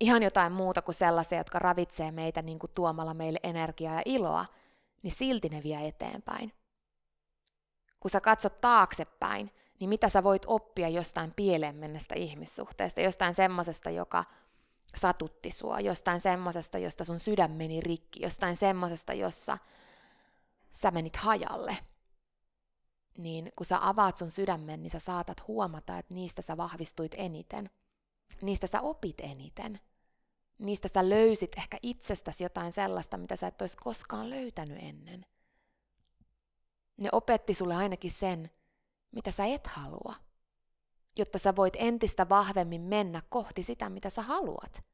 ihan 0.00 0.22
jotain 0.22 0.52
muuta 0.52 0.82
kuin 0.82 0.94
sellaisia, 0.94 1.38
jotka 1.38 1.58
ravitsee 1.58 2.10
meitä 2.12 2.42
niin 2.42 2.58
kuin 2.58 2.70
tuomalla 2.74 3.14
meille 3.14 3.40
energiaa 3.42 3.94
ja 3.94 4.02
iloa, 4.04 4.44
niin 5.02 5.12
silti 5.12 5.48
ne 5.48 5.62
vie 5.62 5.88
eteenpäin. 5.88 6.52
Kun 8.00 8.10
sä 8.10 8.20
katsot 8.20 8.60
taaksepäin, 8.60 9.50
niin 9.80 9.88
mitä 9.88 10.08
sä 10.08 10.24
voit 10.24 10.42
oppia 10.46 10.88
jostain 10.88 11.32
pieleen 11.36 11.76
mennestä 11.76 12.14
ihmissuhteesta, 12.14 13.00
jostain 13.00 13.34
semmosesta, 13.34 13.90
joka 13.90 14.24
satutti 14.96 15.50
sua, 15.50 15.80
jostain 15.80 16.20
semmosesta, 16.20 16.78
josta 16.78 17.04
sun 17.04 17.20
sydän 17.20 17.50
meni 17.50 17.80
rikki, 17.80 18.22
jostain 18.22 18.56
semmosesta, 18.56 19.12
jossa 19.12 19.58
sä 20.70 20.90
menit 20.90 21.16
hajalle. 21.16 21.76
Niin 23.18 23.52
kun 23.56 23.66
sä 23.66 23.88
avaat 23.88 24.16
sun 24.16 24.30
sydämen, 24.30 24.82
niin 24.82 24.90
sä 24.90 24.98
saatat 24.98 25.48
huomata, 25.48 25.98
että 25.98 26.14
niistä 26.14 26.42
sä 26.42 26.56
vahvistuit 26.56 27.14
eniten. 27.16 27.70
Niistä 28.42 28.66
sä 28.66 28.80
opit 28.80 29.20
eniten. 29.20 29.80
Niistä 30.58 30.88
sä 30.94 31.08
löysit 31.08 31.58
ehkä 31.58 31.78
itsestäsi 31.82 32.44
jotain 32.44 32.72
sellaista, 32.72 33.16
mitä 33.16 33.36
sä 33.36 33.46
et 33.46 33.60
olisi 33.60 33.76
koskaan 33.76 34.30
löytänyt 34.30 34.78
ennen. 34.82 35.26
Ne 36.96 37.08
opetti 37.12 37.54
sulle 37.54 37.76
ainakin 37.76 38.10
sen, 38.10 38.50
mitä 39.10 39.30
sä 39.30 39.44
et 39.44 39.66
halua, 39.66 40.14
jotta 41.18 41.38
sä 41.38 41.56
voit 41.56 41.76
entistä 41.76 42.28
vahvemmin 42.28 42.80
mennä 42.80 43.22
kohti 43.28 43.62
sitä, 43.62 43.90
mitä 43.90 44.10
sä 44.10 44.22
haluat. 44.22 44.84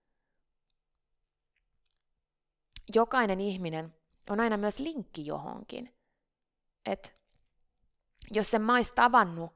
Jokainen 2.94 3.40
ihminen 3.40 3.94
on 4.30 4.40
aina 4.40 4.56
myös 4.56 4.78
linkki 4.78 5.26
johonkin. 5.26 5.94
Et 6.86 7.19
jos 8.30 8.50
sen 8.50 8.62
mais 8.62 8.90
tavannut 8.90 9.52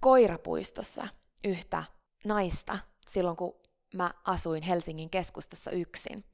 koirapuistossa 0.00 1.08
yhtä 1.44 1.84
naista 2.24 2.78
silloin, 3.08 3.36
kun 3.36 3.60
mä 3.94 4.10
asuin 4.24 4.62
Helsingin 4.62 5.10
keskustassa 5.10 5.70
yksin. 5.70 6.24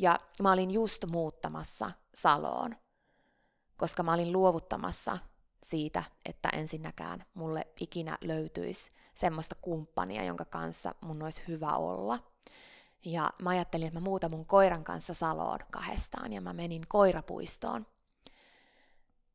Ja 0.00 0.18
mä 0.42 0.52
olin 0.52 0.70
just 0.70 1.04
muuttamassa 1.06 1.90
Saloon, 2.14 2.76
koska 3.76 4.02
mä 4.02 4.12
olin 4.12 4.32
luovuttamassa 4.32 5.18
siitä, 5.62 6.04
että 6.24 6.48
ensinnäkään 6.48 7.24
mulle 7.34 7.66
ikinä 7.80 8.18
löytyisi 8.20 8.92
semmoista 9.14 9.54
kumppania, 9.60 10.24
jonka 10.24 10.44
kanssa 10.44 10.94
mun 11.00 11.22
olisi 11.22 11.42
hyvä 11.48 11.76
olla. 11.76 12.18
Ja 13.04 13.30
mä 13.42 13.50
ajattelin, 13.50 13.86
että 13.86 14.00
mä 14.00 14.04
muutan 14.04 14.30
mun 14.30 14.46
koiran 14.46 14.84
kanssa 14.84 15.14
Saloon 15.14 15.58
kahdestaan 15.70 16.32
ja 16.32 16.40
mä 16.40 16.52
menin 16.52 16.82
koirapuistoon. 16.88 17.86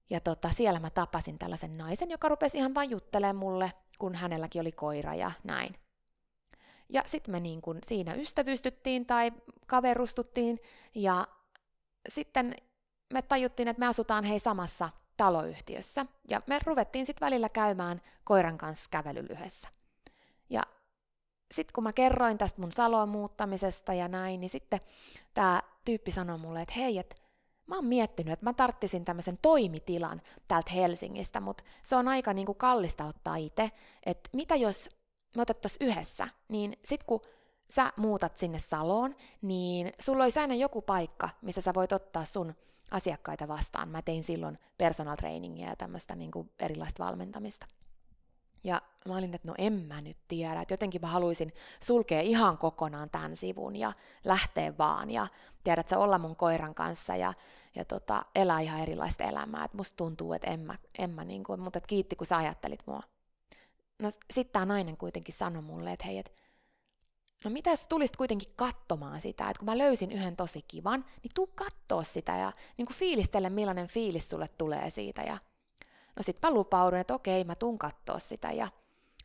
Ja 0.09 0.19
tota, 0.19 0.49
siellä 0.49 0.79
mä 0.79 0.89
tapasin 0.89 1.39
tällaisen 1.39 1.77
naisen, 1.77 2.11
joka 2.11 2.29
rupesi 2.29 2.57
ihan 2.57 2.75
vain 2.75 2.91
juttelemaan 2.91 3.35
mulle, 3.35 3.71
kun 3.99 4.15
hänelläkin 4.15 4.61
oli 4.61 4.71
koira 4.71 5.15
ja 5.15 5.31
näin. 5.43 5.75
Ja 6.89 7.03
sitten 7.05 7.31
me 7.31 7.39
niin 7.39 7.61
kun 7.61 7.77
siinä 7.83 8.13
ystävystyttiin 8.13 9.05
tai 9.05 9.31
kaverustuttiin 9.67 10.59
ja 10.95 11.27
sitten 12.09 12.55
me 13.13 13.21
tajuttiin, 13.21 13.67
että 13.67 13.79
me 13.79 13.87
asutaan 13.87 14.23
hei 14.23 14.39
samassa 14.39 14.89
taloyhtiössä 15.17 16.05
ja 16.29 16.41
me 16.47 16.59
ruvettiin 16.65 17.05
sitten 17.05 17.25
välillä 17.25 17.49
käymään 17.49 18.01
koiran 18.23 18.57
kanssa 18.57 18.89
kävelylyhessä. 18.91 19.67
Ja 20.49 20.63
sitten 21.51 21.73
kun 21.73 21.83
mä 21.83 21.93
kerroin 21.93 22.37
tästä 22.37 22.61
mun 22.61 22.71
Saloon 22.71 23.09
muuttamisesta 23.09 23.93
ja 23.93 24.07
näin, 24.07 24.39
niin 24.39 24.49
sitten 24.49 24.79
tämä 25.33 25.61
tyyppi 25.85 26.11
sanoi 26.11 26.37
mulle, 26.37 26.61
että 26.61 26.73
hei, 26.77 26.97
että 26.97 27.15
mä 27.69 27.75
oon 27.75 27.85
miettinyt, 27.85 28.33
että 28.33 28.45
mä 28.45 28.53
tarttisin 28.53 29.05
tämmöisen 29.05 29.37
toimitilan 29.41 30.19
täältä 30.47 30.71
Helsingistä, 30.71 31.39
mutta 31.39 31.63
se 31.81 31.95
on 31.95 32.07
aika 32.07 32.33
niinku 32.33 32.53
kallista 32.53 33.05
ottaa 33.05 33.35
itse, 33.35 33.71
että 34.05 34.29
mitä 34.33 34.55
jos 34.55 34.89
me 35.35 35.41
otettaisiin 35.41 35.87
yhdessä, 35.89 36.27
niin 36.47 36.77
sit 36.85 37.03
kun 37.03 37.21
sä 37.69 37.93
muutat 37.97 38.37
sinne 38.37 38.59
Saloon, 38.59 39.15
niin 39.41 39.93
sulla 39.99 40.23
olisi 40.23 40.39
aina 40.39 40.55
joku 40.55 40.81
paikka, 40.81 41.29
missä 41.41 41.61
sä 41.61 41.73
voit 41.73 41.91
ottaa 41.91 42.25
sun 42.25 42.55
asiakkaita 42.91 43.47
vastaan. 43.47 43.89
Mä 43.89 44.01
tein 44.01 44.23
silloin 44.23 44.57
personal 44.77 45.15
trainingia 45.15 45.69
ja 45.69 45.75
tämmöistä 45.75 46.15
niin 46.15 46.31
kuin 46.31 46.49
erilaista 46.59 47.05
valmentamista. 47.05 47.67
Ja 48.63 48.81
mä 49.07 49.17
olin, 49.17 49.33
että 49.33 49.47
no 49.47 49.55
en 49.57 49.73
mä 49.73 50.01
nyt 50.01 50.17
tiedä, 50.27 50.61
että 50.61 50.73
jotenkin 50.73 51.01
mä 51.01 51.07
haluaisin 51.07 51.53
sulkea 51.83 52.21
ihan 52.21 52.57
kokonaan 52.57 53.09
tämän 53.09 53.37
sivun 53.37 53.75
ja 53.75 53.93
lähteä 54.23 54.77
vaan 54.77 55.09
ja 55.09 55.27
tiedät 55.63 55.89
sä 55.89 55.99
olla 55.99 56.17
mun 56.17 56.35
koiran 56.35 56.75
kanssa 56.75 57.15
ja, 57.15 57.33
ja 57.75 57.85
tota, 57.85 58.25
elää 58.35 58.59
ihan 58.59 58.79
erilaista 58.79 59.23
elämää. 59.23 59.65
Et 59.65 59.73
musta 59.73 59.95
tuntuu, 59.95 60.33
että 60.33 60.47
en 60.47 60.59
mä, 60.59 60.77
en 60.97 61.09
mä 61.09 61.23
niin 61.23 61.43
kuin, 61.43 61.59
mutta 61.59 61.81
kiitti 61.81 62.15
kun 62.15 62.27
sä 62.27 62.37
ajattelit 62.37 62.79
mua. 62.85 63.01
No 63.99 64.11
sitten 64.31 64.53
tämä 64.53 64.65
nainen 64.65 64.97
kuitenkin 64.97 65.35
sanoi 65.35 65.61
mulle, 65.61 65.91
että 65.91 66.05
hei, 66.05 66.17
et, 66.17 66.33
no 67.43 67.51
mitä 67.51 67.69
jos 67.69 67.87
tulisit 67.87 68.17
kuitenkin 68.17 68.53
katsomaan 68.55 69.21
sitä, 69.21 69.49
että 69.49 69.59
kun 69.59 69.65
mä 69.65 69.77
löysin 69.77 70.11
yhden 70.11 70.35
tosi 70.35 70.61
kivan, 70.67 71.05
niin 71.23 71.31
tuu 71.35 71.47
kattoo 71.47 72.03
sitä 72.03 72.35
ja 72.35 72.53
niin 72.77 72.85
kuin 72.85 72.97
fiilistele, 72.97 73.49
millainen 73.49 73.87
fiilis 73.87 74.29
sulle 74.29 74.47
tulee 74.47 74.89
siitä. 74.89 75.21
Ja 75.21 75.37
no 76.15 76.23
sitten 76.23 76.49
mä 76.49 76.53
lupaudun, 76.53 76.99
että 76.99 77.13
okei, 77.15 77.43
mä 77.43 77.55
tuun 77.55 77.79
kattoo 77.79 78.19
sitä. 78.19 78.51
Ja 78.51 78.67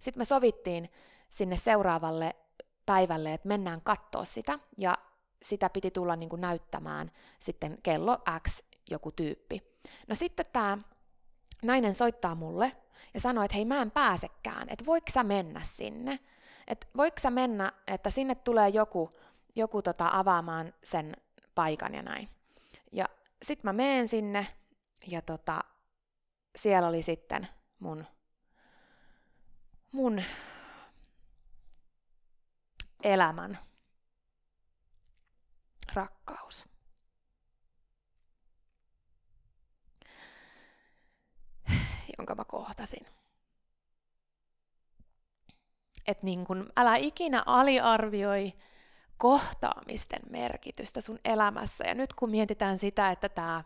sitten 0.00 0.20
me 0.20 0.24
sovittiin 0.24 0.90
sinne 1.30 1.56
seuraavalle 1.56 2.36
päivälle, 2.86 3.34
että 3.34 3.48
mennään 3.48 3.80
kattoo 3.80 4.24
sitä. 4.24 4.58
Ja 4.78 4.94
sitä 5.42 5.70
piti 5.70 5.90
tulla 5.90 6.16
niin 6.16 6.28
kuin 6.28 6.40
näyttämään 6.40 7.10
sitten 7.38 7.78
kello 7.82 8.18
X 8.48 8.62
joku 8.90 9.12
tyyppi. 9.12 9.62
No 10.08 10.14
sitten 10.14 10.46
tämä 10.52 10.78
nainen 11.62 11.94
soittaa 11.94 12.34
mulle 12.34 12.76
ja 13.14 13.20
sanoi, 13.20 13.44
että 13.44 13.56
hei 13.56 13.64
mä 13.64 13.82
en 13.82 13.90
pääsekään, 13.90 14.68
että 14.68 14.86
voiko 14.86 15.06
sä 15.12 15.24
mennä 15.24 15.60
sinne, 15.60 16.18
että 16.66 16.86
voiko 16.96 17.16
sä 17.20 17.30
mennä, 17.30 17.72
että 17.86 18.10
sinne 18.10 18.34
tulee 18.34 18.68
joku, 18.68 19.16
joku 19.54 19.82
tota 19.82 20.10
avaamaan 20.12 20.74
sen 20.84 21.16
paikan 21.54 21.94
ja 21.94 22.02
näin. 22.02 22.28
Ja 22.92 23.08
sit 23.42 23.64
mä 23.64 23.72
meen 23.72 24.08
sinne 24.08 24.46
ja 25.06 25.22
tota, 25.22 25.60
siellä 26.56 26.88
oli 26.88 27.02
sitten 27.02 27.48
mun, 27.78 28.06
mun 29.92 30.22
elämän 33.02 33.58
rakkaus. 35.94 36.66
jonka 42.18 42.34
mä 42.34 42.44
kohtasin. 42.44 43.06
Että 46.06 46.24
niin 46.24 46.44
kun, 46.44 46.72
älä 46.76 46.96
ikinä 46.96 47.42
aliarvioi 47.46 48.52
kohtaamisten 49.18 50.22
merkitystä 50.30 51.00
sun 51.00 51.18
elämässä. 51.24 51.84
Ja 51.84 51.94
nyt 51.94 52.12
kun 52.12 52.30
mietitään 52.30 52.78
sitä, 52.78 53.10
että 53.10 53.28
tämä, 53.28 53.64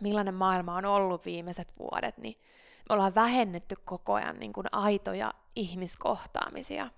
millainen 0.00 0.34
maailma 0.34 0.76
on 0.76 0.84
ollut 0.84 1.26
viimeiset 1.26 1.72
vuodet, 1.78 2.18
niin 2.18 2.40
me 2.88 2.94
ollaan 2.94 3.14
vähennetty 3.14 3.76
koko 3.84 4.14
ajan 4.14 4.38
niin 4.38 4.52
kun 4.52 4.66
aitoja 4.72 5.34
ihmiskohtaamisia. 5.56 6.90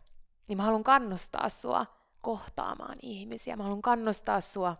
Niin 0.48 0.56
mä 0.56 0.62
haluan 0.62 0.84
kannustaa 0.84 1.48
sua 1.48 1.86
kohtaamaan 2.26 2.98
ihmisiä. 3.02 3.56
Mä 3.56 3.62
haluan 3.62 3.82
kannustaa 3.82 4.40
sua 4.40 4.76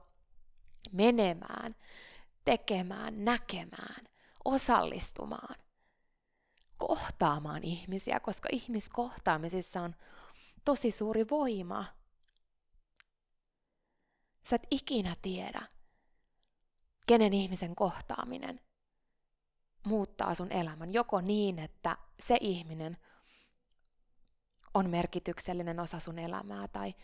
menemään, 0.92 1.76
tekemään, 2.44 3.24
näkemään, 3.24 4.04
osallistumaan, 4.44 5.56
kohtaamaan 6.78 7.64
ihmisiä, 7.64 8.20
koska 8.20 8.48
ihmiskohtaamisissa 8.52 9.80
on 9.82 9.94
tosi 10.64 10.90
suuri 10.90 11.26
voima. 11.30 11.85
Sä 14.48 14.56
et 14.56 14.66
ikinä 14.70 15.16
tiedä, 15.22 15.62
kenen 17.06 17.32
ihmisen 17.32 17.76
kohtaaminen 17.76 18.61
muuttaa 19.85 20.35
sun 20.35 20.52
elämän. 20.52 20.92
Joko 20.92 21.20
niin, 21.20 21.59
että 21.59 21.96
se 22.20 22.38
ihminen 22.40 22.96
on 24.74 24.90
merkityksellinen 24.90 25.80
osa 25.80 26.00
sun 26.00 26.18
elämää, 26.18 26.68
tai 26.68 26.94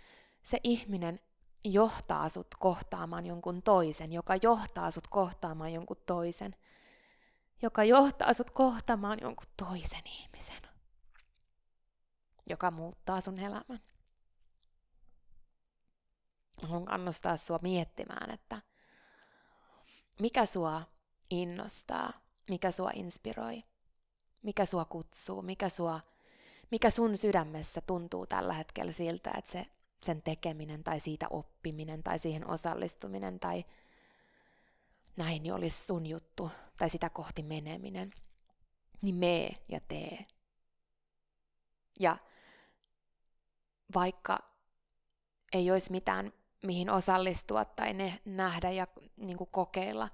se 0.42 0.58
ihminen 0.64 1.20
johtaa 1.64 2.28
sut 2.28 2.54
kohtaamaan 2.58 3.26
jonkun 3.26 3.62
toisen, 3.62 4.12
joka 4.12 4.34
johtaa 4.42 4.90
sut 4.90 5.06
kohtaamaan 5.06 5.72
jonkun 5.72 6.02
toisen– 6.06 6.56
joka 7.62 7.84
johtaa 7.84 8.32
sut 8.32 8.50
kohtamaan 8.50 9.18
jonkun 9.20 9.46
toisen 9.56 10.02
ihmisen, 10.06 10.62
joka 12.48 12.70
muuttaa 12.70 13.20
sun 13.20 13.38
elämän. 13.38 13.80
Mä 16.62 16.68
haluan 16.68 16.84
kannustaa 16.84 17.36
sua 17.36 17.58
miettimään, 17.62 18.30
että 18.30 18.62
mikä 20.20 20.46
sua 20.46 20.82
innostaa, 21.30 22.12
mikä 22.50 22.70
sua 22.70 22.90
inspiroi, 22.94 23.64
mikä 24.42 24.64
sua 24.64 24.84
kutsuu, 24.84 25.42
mikä, 25.42 25.68
sua, 25.68 26.00
mikä 26.70 26.90
sun 26.90 27.16
sydämessä 27.16 27.80
tuntuu 27.80 28.26
tällä 28.26 28.52
hetkellä 28.52 28.92
siltä, 28.92 29.30
että 29.38 29.50
se, 29.50 29.66
sen 30.04 30.22
tekeminen 30.22 30.84
tai 30.84 31.00
siitä 31.00 31.26
oppiminen 31.30 32.02
tai 32.02 32.18
siihen 32.18 32.46
osallistuminen 32.46 33.40
tai 33.40 33.64
näin 35.16 35.42
niin 35.42 35.54
olisi 35.54 35.86
sun 35.86 36.06
juttu 36.06 36.50
tai 36.78 36.90
sitä 36.90 37.10
kohti 37.10 37.42
meneminen, 37.42 38.10
niin 39.02 39.14
mee 39.14 39.54
ja 39.68 39.80
tee. 39.80 40.26
Ja 42.00 42.16
vaikka 43.94 44.38
ei 45.52 45.70
olisi 45.70 45.90
mitään, 45.90 46.32
mihin 46.62 46.90
osallistua 46.90 47.64
tai 47.64 47.92
ne 47.92 48.20
nähdä 48.24 48.70
ja 48.70 48.86
niin 49.16 49.36
kuin 49.36 49.50
kokeilla, 49.50 50.08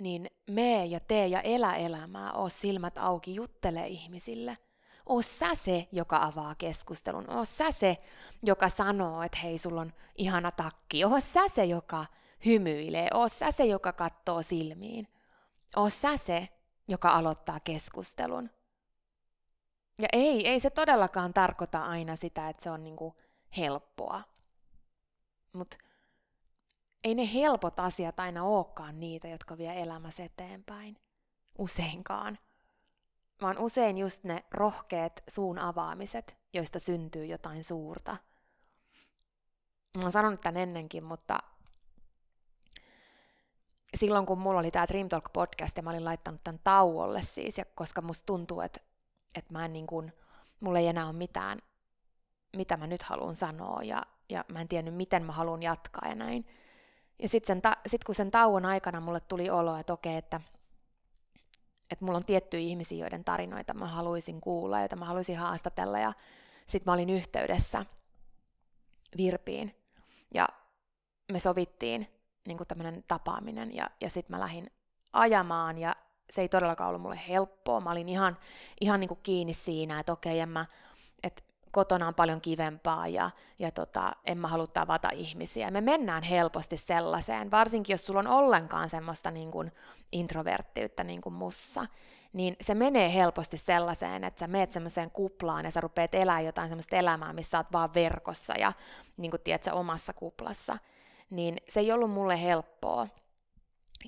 niin 0.00 0.30
mee 0.46 0.84
ja 0.84 1.00
tee 1.00 1.26
ja 1.26 1.40
elä 1.40 1.74
elämää, 1.74 2.32
oo 2.32 2.48
silmät 2.48 2.98
auki, 2.98 3.34
juttele 3.34 3.86
ihmisille. 3.86 4.58
Oo 5.06 5.22
sä 5.22 5.54
se, 5.54 5.88
joka 5.92 6.22
avaa 6.22 6.54
keskustelun. 6.54 7.30
Oo 7.30 7.44
sä 7.44 7.72
se, 7.72 7.98
joka 8.42 8.68
sanoo, 8.68 9.22
että 9.22 9.38
hei, 9.42 9.58
sulla 9.58 9.80
on 9.80 9.92
ihana 10.14 10.50
takki. 10.50 11.04
Oo 11.04 11.20
sä 11.20 11.48
se, 11.48 11.64
joka 11.64 12.06
hymyilee. 12.46 13.08
Oo 13.14 13.28
sä 13.28 13.50
se, 13.50 13.64
joka 13.64 13.92
katsoo 13.92 14.42
silmiin. 14.42 15.08
Oo 15.76 15.90
sä 15.90 16.16
se, 16.16 16.48
joka 16.88 17.10
aloittaa 17.10 17.60
keskustelun. 17.60 18.50
Ja 19.98 20.08
ei, 20.12 20.48
ei 20.48 20.60
se 20.60 20.70
todellakaan 20.70 21.34
tarkoita 21.34 21.82
aina 21.84 22.16
sitä, 22.16 22.48
että 22.48 22.62
se 22.62 22.70
on 22.70 22.84
niinku 22.84 23.14
helppoa. 23.56 24.22
Mutta 25.52 25.76
ei 27.04 27.14
ne 27.14 27.32
helpot 27.34 27.80
asiat 27.80 28.20
aina 28.20 28.44
olekaan 28.44 29.00
niitä, 29.00 29.28
jotka 29.28 29.58
vie 29.58 29.82
elämässä 29.82 30.24
eteenpäin. 30.24 30.96
Useinkaan. 31.58 32.38
Vaan 33.42 33.58
usein 33.58 33.98
just 33.98 34.24
ne 34.24 34.44
rohkeat 34.50 35.22
suun 35.28 35.58
avaamiset, 35.58 36.36
joista 36.52 36.78
syntyy 36.78 37.24
jotain 37.24 37.64
suurta. 37.64 38.16
Mä 39.96 40.02
oon 40.02 40.12
sanonut 40.12 40.40
tämän 40.40 40.62
ennenkin, 40.62 41.04
mutta 41.04 41.38
silloin 43.96 44.26
kun 44.26 44.38
mulla 44.38 44.60
oli 44.60 44.70
tämä 44.70 44.88
Dream 44.88 45.08
Talk 45.08 45.32
podcast 45.32 45.76
ja 45.76 45.82
mä 45.82 45.90
olin 45.90 46.04
laittanut 46.04 46.40
tämän 46.44 46.60
tauolle 46.64 47.22
siis, 47.22 47.58
ja 47.58 47.64
koska 47.74 48.02
musta 48.02 48.26
tuntuu, 48.26 48.60
että, 48.60 48.80
että 49.34 49.52
mä 49.52 49.64
en 49.64 49.72
niin 49.72 49.86
kuin, 49.86 50.12
mulla 50.60 50.78
ei 50.78 50.86
enää 50.86 51.06
ole 51.06 51.12
mitään, 51.12 51.58
mitä 52.56 52.76
mä 52.76 52.86
nyt 52.86 53.02
haluan 53.02 53.34
sanoa, 53.34 53.82
ja, 53.82 54.02
ja 54.28 54.44
mä 54.48 54.60
en 54.60 54.68
tiennyt, 54.68 54.94
miten 54.94 55.22
mä 55.22 55.32
haluan 55.32 55.62
jatkaa 55.62 56.08
ja 56.08 56.14
näin. 56.14 56.46
Ja 57.22 57.28
sitten 57.28 57.62
sit 57.86 58.04
kun 58.04 58.14
sen 58.14 58.30
tauon 58.30 58.66
aikana 58.66 59.00
mulle 59.00 59.20
tuli 59.20 59.50
olo, 59.50 59.76
että 59.76 59.92
okei, 59.92 60.16
että, 60.16 60.40
että 61.90 62.04
mulla 62.04 62.18
on 62.18 62.24
tiettyjä 62.24 62.62
ihmisiä, 62.62 62.98
joiden 62.98 63.24
tarinoita 63.24 63.74
mä 63.74 63.86
haluaisin 63.86 64.40
kuulla, 64.40 64.80
joita 64.80 64.96
mä 64.96 65.04
haluaisin 65.04 65.36
haastatella, 65.36 65.98
ja 65.98 66.12
sitten 66.66 66.90
mä 66.90 66.94
olin 66.94 67.10
yhteydessä 67.10 67.86
Virpiin, 69.16 69.74
ja 70.34 70.48
me 71.32 71.38
sovittiin 71.38 72.06
niin 72.46 72.58
tämmöinen 72.68 73.04
tapaaminen 73.08 73.74
ja, 73.74 73.90
ja 74.00 74.10
sitten 74.10 74.36
mä 74.36 74.40
lähdin 74.40 74.70
ajamaan 75.12 75.78
ja 75.78 75.96
se 76.30 76.40
ei 76.40 76.48
todellakaan 76.48 76.88
ollut 76.88 77.02
mulle 77.02 77.20
helppoa. 77.28 77.80
Mä 77.80 77.90
olin 77.90 78.08
ihan, 78.08 78.38
ihan 78.80 79.00
niin 79.00 79.08
kuin 79.08 79.20
kiinni 79.22 79.54
siinä, 79.54 80.00
että 80.00 80.12
okei, 80.12 80.40
en 80.40 80.48
mä, 80.48 80.66
että 81.22 81.42
kotona 81.76 82.08
on 82.08 82.14
paljon 82.14 82.40
kivempaa 82.40 83.08
ja, 83.08 83.30
ja 83.58 83.70
tota, 83.70 84.12
en 84.24 84.38
mä 84.38 84.48
halua 84.48 84.66
tavata 84.66 85.08
ihmisiä. 85.12 85.70
Me 85.70 85.80
mennään 85.80 86.22
helposti 86.22 86.76
sellaiseen, 86.76 87.50
varsinkin 87.50 87.94
jos 87.94 88.06
sulla 88.06 88.20
on 88.20 88.26
ollenkaan 88.26 88.90
semmoista 88.90 89.30
niin 89.30 89.50
kuin 89.50 89.72
introverttiyttä 90.12 91.04
niin 91.04 91.20
kuin 91.20 91.32
mussa, 91.32 91.86
niin 92.32 92.56
se 92.60 92.74
menee 92.74 93.14
helposti 93.14 93.56
sellaiseen, 93.56 94.24
että 94.24 94.40
sä 94.40 94.46
meet 94.46 94.72
semmoiseen 94.72 95.10
kuplaan 95.10 95.64
ja 95.64 95.70
sä 95.70 95.80
rupeat 95.80 96.14
elämään 96.14 96.44
jotain 96.44 96.68
semmoista 96.68 96.96
elämää, 96.96 97.32
missä 97.32 97.50
sä 97.50 97.58
oot 97.58 97.72
vaan 97.72 97.94
verkossa 97.94 98.54
ja 98.58 98.72
niin 99.16 99.30
kuin 99.30 99.40
tiedät, 99.40 99.64
sä 99.64 99.74
omassa 99.74 100.12
kuplassa 100.12 100.78
niin 101.30 101.56
se 101.68 101.80
ei 101.80 101.92
ollut 101.92 102.10
mulle 102.10 102.42
helppoa. 102.42 103.08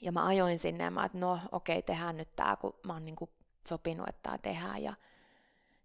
Ja 0.02 0.12
mä 0.12 0.26
ajoin 0.26 0.58
sinne 0.58 0.84
ja 0.84 0.90
mä 0.90 1.04
että 1.04 1.18
no 1.18 1.40
okei, 1.52 1.78
okay, 1.78 1.82
tehdään 1.82 2.16
nyt 2.16 2.36
tää, 2.36 2.56
kun 2.56 2.74
mä 2.86 2.92
oon 2.92 3.04
niinku 3.04 3.28
sopinut, 3.68 4.08
että 4.08 4.30
tää 4.30 4.38
tehdään. 4.38 4.82
Ja, 4.82 4.94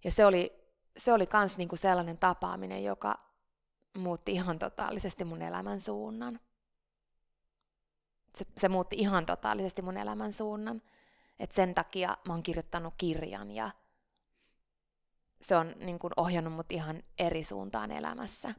ja 0.03 0.11
se 0.11 0.25
oli, 0.25 0.62
se 0.97 1.13
oli 1.13 1.27
kans 1.27 1.57
niinku 1.57 1.75
sellainen 1.75 2.17
tapaaminen, 2.17 2.83
joka 2.83 3.19
muutti 3.97 4.31
ihan 4.31 4.59
totaalisesti 4.59 5.25
mun 5.25 5.41
elämän 5.41 5.81
suunnan. 5.81 6.39
Se, 8.35 8.45
se 8.57 8.69
muutti 8.69 8.95
ihan 8.95 9.25
totaalisesti 9.25 9.81
mun 9.81 9.97
elämän 9.97 10.33
suunnan. 10.33 10.81
Et 11.39 11.51
sen 11.51 11.75
takia 11.75 12.17
mä 12.27 12.33
oon 12.33 12.43
kirjoittanut 12.43 12.93
kirjan 12.97 13.51
ja 13.51 13.71
se 15.41 15.55
on 15.55 15.75
niin 15.79 15.99
kuin 15.99 16.13
ohjannut 16.17 16.53
mut 16.53 16.71
ihan 16.71 17.01
eri 17.17 17.43
suuntaan 17.43 17.91
elämässä 17.91 18.53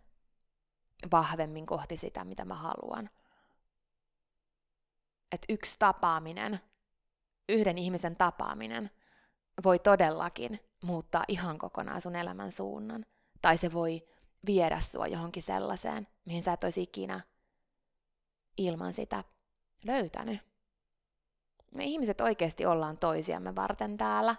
vahvemmin 1.13 1.67
kohti 1.67 1.97
sitä, 1.97 2.25
mitä 2.25 2.45
mä 2.45 2.55
haluan. 2.55 3.11
Että 5.33 5.47
yksi 5.49 5.77
tapaaminen, 5.79 6.61
yhden 7.49 7.79
ihmisen 7.79 8.17
tapaaminen, 8.17 8.91
voi 9.65 9.79
todellakin 9.79 10.61
muuttaa 10.85 11.25
ihan 11.29 11.59
kokonaan 11.59 12.01
sun 12.01 12.17
elämän 12.17 12.53
suunnan. 12.53 13.07
Tai 13.43 13.57
se 13.57 13.73
voi 13.73 14.09
viedä 14.47 14.81
sua 14.81 15.07
johonkin 15.07 15.43
sellaiseen, 15.43 16.09
mihin 16.25 16.43
sä 16.43 16.53
et 16.53 16.65
olisi 16.65 16.83
ikinä 16.83 17.21
ilman 18.57 18.95
sitä 18.95 19.25
löytänyt. 19.85 20.41
Me 21.75 21.85
ihmiset 21.85 22.21
oikeasti 22.21 22.67
ollaan 22.67 22.99
toisiamme 22.99 23.55
varten 23.55 23.97
täällä. 23.97 24.37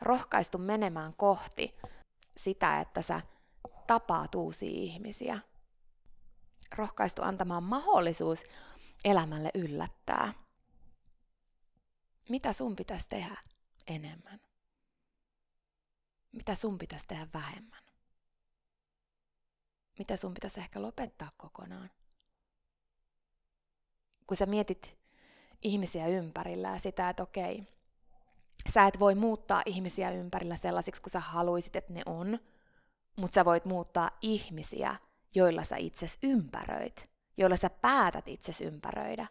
Rohkaistu 0.00 0.58
menemään 0.58 1.14
kohti 1.14 1.76
sitä, 2.36 2.80
että 2.80 3.02
sä 3.02 3.20
tapaat 3.86 4.34
uusia 4.34 4.70
ihmisiä 4.70 5.38
rohkaistu 6.76 7.22
antamaan 7.22 7.62
mahdollisuus 7.62 8.44
elämälle 9.04 9.50
yllättää. 9.54 10.34
Mitä 12.28 12.52
sun 12.52 12.76
pitäisi 12.76 13.08
tehdä 13.08 13.36
enemmän? 13.86 14.47
Mitä 16.38 16.54
sun 16.54 16.78
pitäisi 16.78 17.06
tehdä 17.06 17.28
vähemmän? 17.34 17.80
Mitä 19.98 20.16
sun 20.16 20.34
pitäisi 20.34 20.60
ehkä 20.60 20.82
lopettaa 20.82 21.30
kokonaan? 21.36 21.90
Kun 24.26 24.36
sä 24.36 24.46
mietit 24.46 24.98
ihmisiä 25.62 26.06
ympärillä 26.06 26.68
ja 26.68 26.78
sitä, 26.78 27.08
että 27.08 27.22
okei, 27.22 27.66
sä 28.72 28.86
et 28.86 28.98
voi 28.98 29.14
muuttaa 29.14 29.62
ihmisiä 29.66 30.10
ympärillä 30.10 30.56
sellaisiksi 30.56 31.02
kuin 31.02 31.10
sä 31.10 31.20
haluisit, 31.20 31.76
että 31.76 31.92
ne 31.92 32.02
on, 32.06 32.38
mutta 33.16 33.34
sä 33.34 33.44
voit 33.44 33.64
muuttaa 33.64 34.10
ihmisiä 34.22 34.96
joilla 35.34 35.64
sä 35.64 35.76
itses 35.76 36.18
ympäröit, 36.22 37.10
joilla 37.36 37.56
sä 37.56 37.70
päätät 37.70 38.28
itses 38.28 38.60
ympäröidä. 38.60 39.26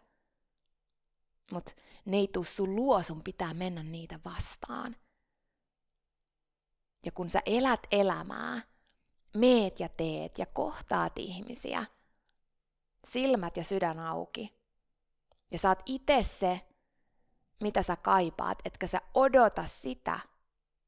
Mutta 1.52 1.72
ne 2.04 2.16
ei 2.16 2.28
tuu 2.28 2.44
sun 2.44 2.76
luo, 2.76 3.02
sun 3.02 3.22
pitää 3.22 3.54
mennä 3.54 3.82
niitä 3.82 4.20
vastaan. 4.24 4.96
Ja 7.06 7.12
kun 7.12 7.30
sä 7.30 7.42
elät 7.46 7.80
elämää, 7.90 8.62
meet 9.34 9.80
ja 9.80 9.88
teet 9.88 10.38
ja 10.38 10.46
kohtaat 10.46 11.12
ihmisiä, 11.18 11.84
silmät 13.04 13.56
ja 13.56 13.64
sydän 13.64 14.00
auki, 14.00 14.58
ja 15.50 15.58
saat 15.58 15.82
itse 15.86 16.22
se, 16.22 16.60
mitä 17.60 17.82
sä 17.82 17.96
kaipaat, 17.96 18.58
etkä 18.64 18.86
sä 18.86 19.00
odota 19.14 19.64
sitä 19.64 20.20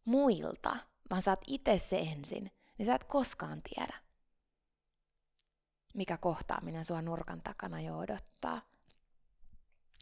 muilta, 0.05 0.77
vaan 1.11 1.23
saat 1.23 1.41
itse 1.47 1.79
se 1.79 1.99
ensin, 1.99 2.51
niin 2.79 2.87
sä 2.87 2.95
et 2.95 3.05
koskaan 3.05 3.63
tiedä 3.63 4.11
mikä 5.95 6.17
kohtaaminen 6.17 6.85
sua 6.85 7.03
nurkan 7.03 7.43
takana 7.43 7.81
jo 7.81 7.99
odottaa. 7.99 8.63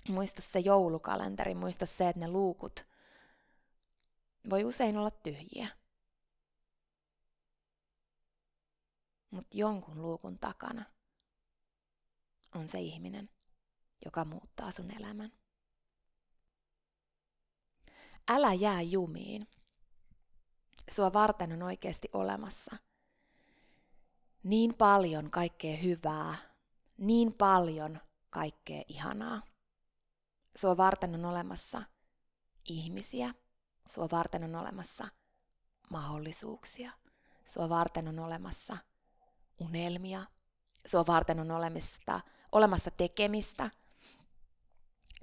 Muista 0.09 0.43
se 0.43 0.59
joulukalenteri, 0.59 1.55
muista 1.55 1.87
se, 1.87 2.09
että 2.09 2.21
ne 2.21 2.29
luukut 2.29 2.87
voi 4.51 4.65
usein 4.65 4.99
olla 4.99 5.11
tyhjiä. 5.11 5.69
Mutta 9.31 9.57
jonkun 9.57 10.03
luukun 10.03 10.39
takana 10.39 10.85
on 12.55 12.69
se 12.69 12.81
ihminen, 12.81 13.31
joka 14.05 14.25
muuttaa 14.25 14.71
sun 14.71 14.91
elämän. 14.91 15.33
Älä 18.29 18.55
jää 18.55 18.83
jumiin. 18.83 19.47
Sua 20.91 21.13
varten 21.13 21.53
on 21.53 21.63
oikeasti 21.63 22.09
olemassa– 22.13 22.77
niin 24.43 24.75
paljon 24.75 25.31
kaikkea 25.31 25.77
hyvää, 25.77 26.37
niin 26.99 27.33
paljon 27.33 28.01
kaikkea 28.31 28.83
ihanaa. 28.89 29.43
Sua 30.57 30.77
varten 30.77 31.15
on 31.15 31.25
olemassa 31.25 31.83
ihmisiä, 32.69 33.35
sua 33.89 34.09
varten 34.13 34.45
on 34.45 34.55
olemassa 34.55 35.09
mahdollisuuksia, 35.91 36.93
sua 37.45 37.69
varten 37.69 38.09
on 38.09 38.19
olemassa 38.19 38.77
unelmia, 39.59 40.27
sua 40.89 41.07
varten 41.07 41.41
on 41.41 41.51
olemassa, 41.51 42.21
olemassa 42.53 42.91
tekemistä, 42.91 43.71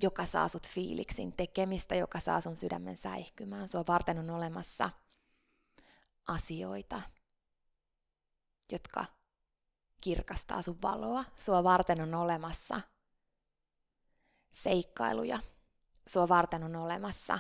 joka 0.02 0.26
saa 0.26 0.48
sut 0.48 0.68
fiiliksin, 0.68 1.34
tekemistä, 1.34 1.96
joka 1.96 2.20
saa 2.20 2.42
sun 2.42 2.58
sydämen 2.58 2.98
säihkymään. 2.98 3.70
Sua 3.70 3.84
varten 3.88 4.20
on 4.20 4.30
olemassa 4.30 4.90
asioita, 6.28 7.02
jotka 8.72 9.06
kirkastaa 10.02 10.62
sun 10.62 10.82
valoa. 10.82 11.26
Sua 11.38 11.64
varten 11.64 12.02
on 12.02 12.16
olemassa 12.16 12.82
seikkailuja. 14.54 15.40
Sua 16.08 16.28
varten 16.28 16.64
on 16.64 16.76
olemassa 16.76 17.40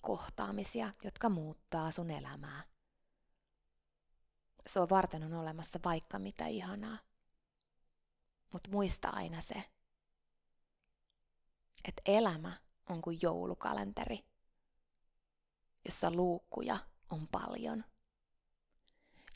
kohtaamisia, 0.00 0.90
jotka 1.04 1.28
muuttaa 1.28 1.90
sun 1.90 2.10
elämää. 2.10 2.62
Sua 4.66 4.88
varten 4.90 5.22
on 5.22 5.34
olemassa 5.34 5.78
vaikka 5.84 6.18
mitä 6.18 6.46
ihanaa. 6.46 6.98
Mutta 8.52 8.70
muista 8.70 9.08
aina 9.08 9.40
se, 9.40 9.64
että 11.84 12.02
elämä 12.06 12.52
on 12.88 13.02
kuin 13.02 13.18
joulukalenteri, 13.22 14.24
jossa 15.84 16.10
luukkuja 16.10 16.78
on 17.10 17.28
paljon. 17.28 17.84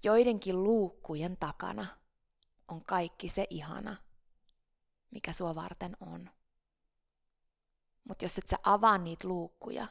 Joidenkin 0.02 0.62
luukkujen 0.62 1.36
takana 1.36 1.86
on 2.68 2.84
kaikki 2.84 3.28
se 3.28 3.46
ihana, 3.50 3.96
mikä 5.10 5.32
sua 5.32 5.54
varten 5.54 5.96
on. 6.00 6.30
Mutta 8.04 8.24
jos 8.24 8.38
et 8.38 8.48
sä 8.48 8.56
avaa 8.62 8.98
niitä 8.98 9.28
luukkuja, 9.28 9.86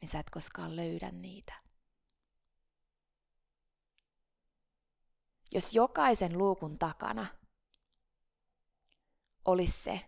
niin 0.00 0.08
sä 0.08 0.18
et 0.18 0.30
koskaan 0.30 0.76
löydä 0.76 1.10
niitä. 1.10 1.54
Jos 5.54 5.74
jokaisen 5.74 6.38
luukun 6.38 6.78
takana 6.78 7.26
olisi 9.44 9.82
se, 9.82 10.00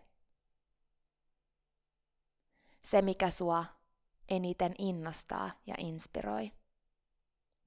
se 2.83 3.01
mikä 3.01 3.29
sua 3.29 3.65
eniten 4.29 4.75
innostaa 4.77 5.51
ja 5.67 5.75
inspiroi, 5.77 6.51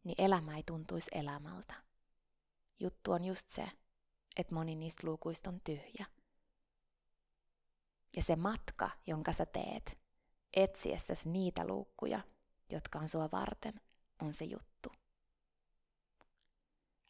niin 0.05 0.15
elämä 0.19 0.57
ei 0.57 0.63
tuntuisi 0.63 1.11
elämältä. 1.13 1.75
Juttu 2.81 3.13
on 3.13 3.25
just 3.25 3.51
se, 3.51 3.71
että 4.37 4.55
moni 4.55 4.75
niistä 4.77 5.07
luukuista 5.07 5.51
on 5.51 5.61
tyhjä. 5.61 6.07
Ja 8.17 8.23
se 8.23 8.37
matka, 8.37 8.91
jonka 9.07 9.33
sä 9.33 9.47
teet, 9.47 9.99
etsiessäsi 10.55 11.29
niitä 11.29 11.67
luukkuja, 11.67 12.21
jotka 12.71 12.99
on 12.99 13.09
sua 13.09 13.29
varten, 13.33 13.81
on 14.23 14.35
se 14.35 14.45
juttu. 14.45 14.68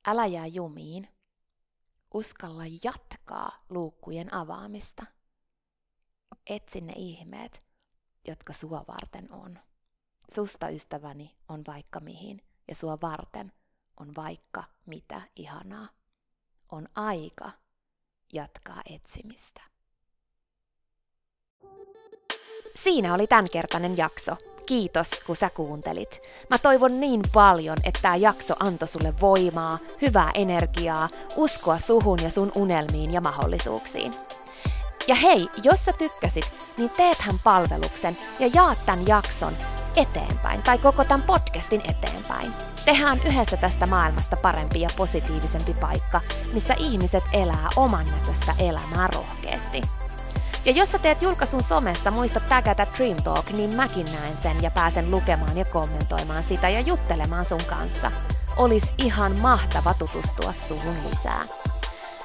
Älä 0.08 0.26
jää 0.26 0.46
jumiin. 0.46 1.08
Uskalla 2.14 2.62
jatkaa 2.84 3.64
luukkujen 3.68 4.34
avaamista. 4.34 5.06
Etsi 6.46 6.80
ne 6.80 6.92
ihmeet, 6.96 7.66
jotka 8.28 8.52
sua 8.52 8.84
varten 8.88 9.32
on. 9.32 9.58
Susta 10.34 10.68
ystäväni 10.68 11.36
on 11.48 11.62
vaikka 11.66 12.00
mihin, 12.00 12.42
ja 12.68 12.74
sua 12.74 12.98
varten 13.02 13.52
on 14.00 14.12
vaikka 14.16 14.64
mitä 14.86 15.22
ihanaa. 15.36 15.88
On 16.72 16.88
aika 16.94 17.50
jatkaa 18.32 18.82
etsimistä. 18.94 19.62
Siinä 22.76 23.14
oli 23.14 23.26
tämänkertainen 23.26 23.96
jakso. 23.96 24.36
Kiitos, 24.68 25.08
kun 25.26 25.36
sä 25.36 25.50
kuuntelit. 25.50 26.22
Mä 26.50 26.58
toivon 26.58 27.00
niin 27.00 27.20
paljon, 27.32 27.76
että 27.84 28.00
tämä 28.02 28.16
jakso 28.16 28.54
antoi 28.60 28.88
sulle 28.88 29.14
voimaa, 29.20 29.78
hyvää 30.02 30.30
energiaa, 30.34 31.08
uskoa 31.36 31.78
suhun 31.78 32.18
ja 32.22 32.30
sun 32.30 32.52
unelmiin 32.54 33.12
ja 33.12 33.20
mahdollisuuksiin. 33.20 34.14
Ja 35.06 35.14
hei, 35.14 35.48
jos 35.62 35.84
sä 35.84 35.92
tykkäsit, 35.92 36.52
niin 36.76 36.90
teethän 36.90 37.38
palveluksen 37.44 38.16
ja 38.38 38.50
jaat 38.54 38.78
tämän 38.86 39.06
jakson 39.06 39.52
eteenpäin 39.96 40.62
tai 40.62 40.78
koko 40.78 41.04
tämän 41.04 41.26
podcastin 41.26 41.82
eteenpäin. 41.90 42.52
Tehdään 42.84 43.20
yhdessä 43.26 43.56
tästä 43.56 43.86
maailmasta 43.86 44.36
parempi 44.36 44.80
ja 44.80 44.88
positiivisempi 44.96 45.74
paikka, 45.74 46.20
missä 46.52 46.74
ihmiset 46.78 47.24
elää 47.32 47.68
oman 47.76 48.06
näköistä 48.10 48.54
elämää 48.58 49.06
rohkeasti. 49.06 49.80
Ja 50.64 50.72
jos 50.72 50.92
sä 50.92 50.98
teet 50.98 51.22
julkaisun 51.22 51.62
somessa, 51.62 52.10
muista 52.10 52.40
tägätä 52.40 52.86
Dream 52.96 53.16
Talk, 53.24 53.50
niin 53.50 53.70
mäkin 53.70 54.06
näen 54.12 54.36
sen 54.42 54.56
ja 54.62 54.70
pääsen 54.70 55.10
lukemaan 55.10 55.56
ja 55.56 55.64
kommentoimaan 55.64 56.44
sitä 56.44 56.68
ja 56.68 56.80
juttelemaan 56.80 57.44
sun 57.44 57.64
kanssa. 57.66 58.10
Olis 58.56 58.94
ihan 58.98 59.36
mahtava 59.36 59.94
tutustua 59.94 60.52
suhun 60.52 60.94
lisää. 61.10 61.67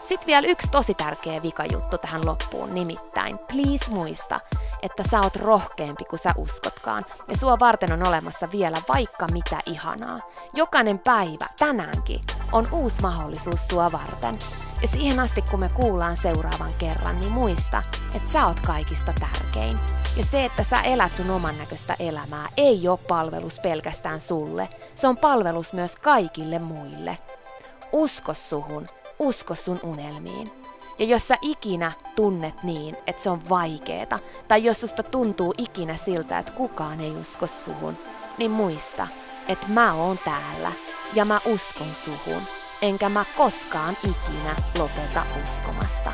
Sitten 0.04 0.28
vielä 0.28 0.48
yksi 0.48 0.68
tosi 0.72 0.94
tärkeä 0.94 1.42
vikajuttu 1.42 1.98
tähän 1.98 2.26
loppuun, 2.26 2.74
nimittäin 2.74 3.38
please 3.38 3.92
muista, 3.92 4.40
että 4.82 5.04
sä 5.12 5.22
oot 5.22 5.36
rohkeampi 5.36 6.06
kuin 6.06 6.20
sä 6.20 6.34
uskotkaan, 6.38 7.06
ja 7.28 7.38
sua 7.38 7.60
varten 7.60 7.94
on 7.94 8.08
olemassa 8.08 8.52
vielä 8.52 8.78
vaikka 8.94 9.28
mitä 9.32 9.60
ihanaa. 9.66 10.20
Jokainen 10.54 11.00
päivä, 11.00 11.48
tänäänkin, 11.60 12.22
on 12.52 12.68
uusi 12.72 13.02
mahdollisuus 13.02 13.68
sua 13.68 13.92
varten. 13.92 14.38
Ja 14.82 14.88
siihen 14.88 15.20
asti, 15.20 15.42
kun 15.42 15.60
me 15.60 15.70
kuullaan 15.70 16.18
seuraavan 16.18 16.74
kerran, 16.78 17.18
niin 17.18 17.32
muista, 17.32 17.84
että 18.16 18.32
sä 18.32 18.48
oot 18.48 18.60
kaikista 18.60 19.14
tärkein. 19.20 19.80
Ja 20.18 20.26
se, 20.26 20.46
että 20.46 20.64
sä 20.64 20.82
elät 20.82 21.16
sun 21.16 21.30
oman 21.30 21.58
näköistä 21.58 21.96
elämää, 22.00 22.48
ei 22.58 22.88
ole 22.88 23.00
palvelus 23.08 23.60
pelkästään 23.60 24.22
sulle. 24.22 24.70
Se 24.96 25.08
on 25.08 25.18
palvelus 25.18 25.74
myös 25.74 25.96
kaikille 25.96 26.60
muille. 26.60 27.18
Usko 27.92 28.34
suhun, 28.34 28.88
usko 29.20 29.56
sun 29.56 29.80
unelmiin. 29.84 30.52
Ja 31.00 31.06
jos 31.06 31.28
sä 31.28 31.36
ikinä 31.42 31.92
tunnet 32.16 32.64
niin, 32.64 32.98
että 33.08 33.24
se 33.24 33.30
on 33.30 33.50
vaikeeta, 33.50 34.20
tai 34.48 34.64
jos 34.64 34.82
susta 34.82 35.04
tuntuu 35.04 35.54
ikinä 35.58 35.98
siltä, 35.98 36.40
että 36.40 36.52
kukaan 36.52 37.00
ei 37.00 37.12
usko 37.12 37.48
suhun, 37.48 37.98
niin 38.38 38.52
muista, 38.52 39.08
että 39.48 39.68
mä 39.68 39.94
oon 39.94 40.20
täällä 40.26 40.72
ja 41.14 41.26
mä 41.26 41.42
uskon 41.46 41.96
suhun, 42.06 42.42
enkä 42.82 43.10
mä 43.10 43.26
koskaan 43.38 43.96
ikinä 44.04 44.56
lopeta 44.80 45.24
uskomasta. 45.44 46.12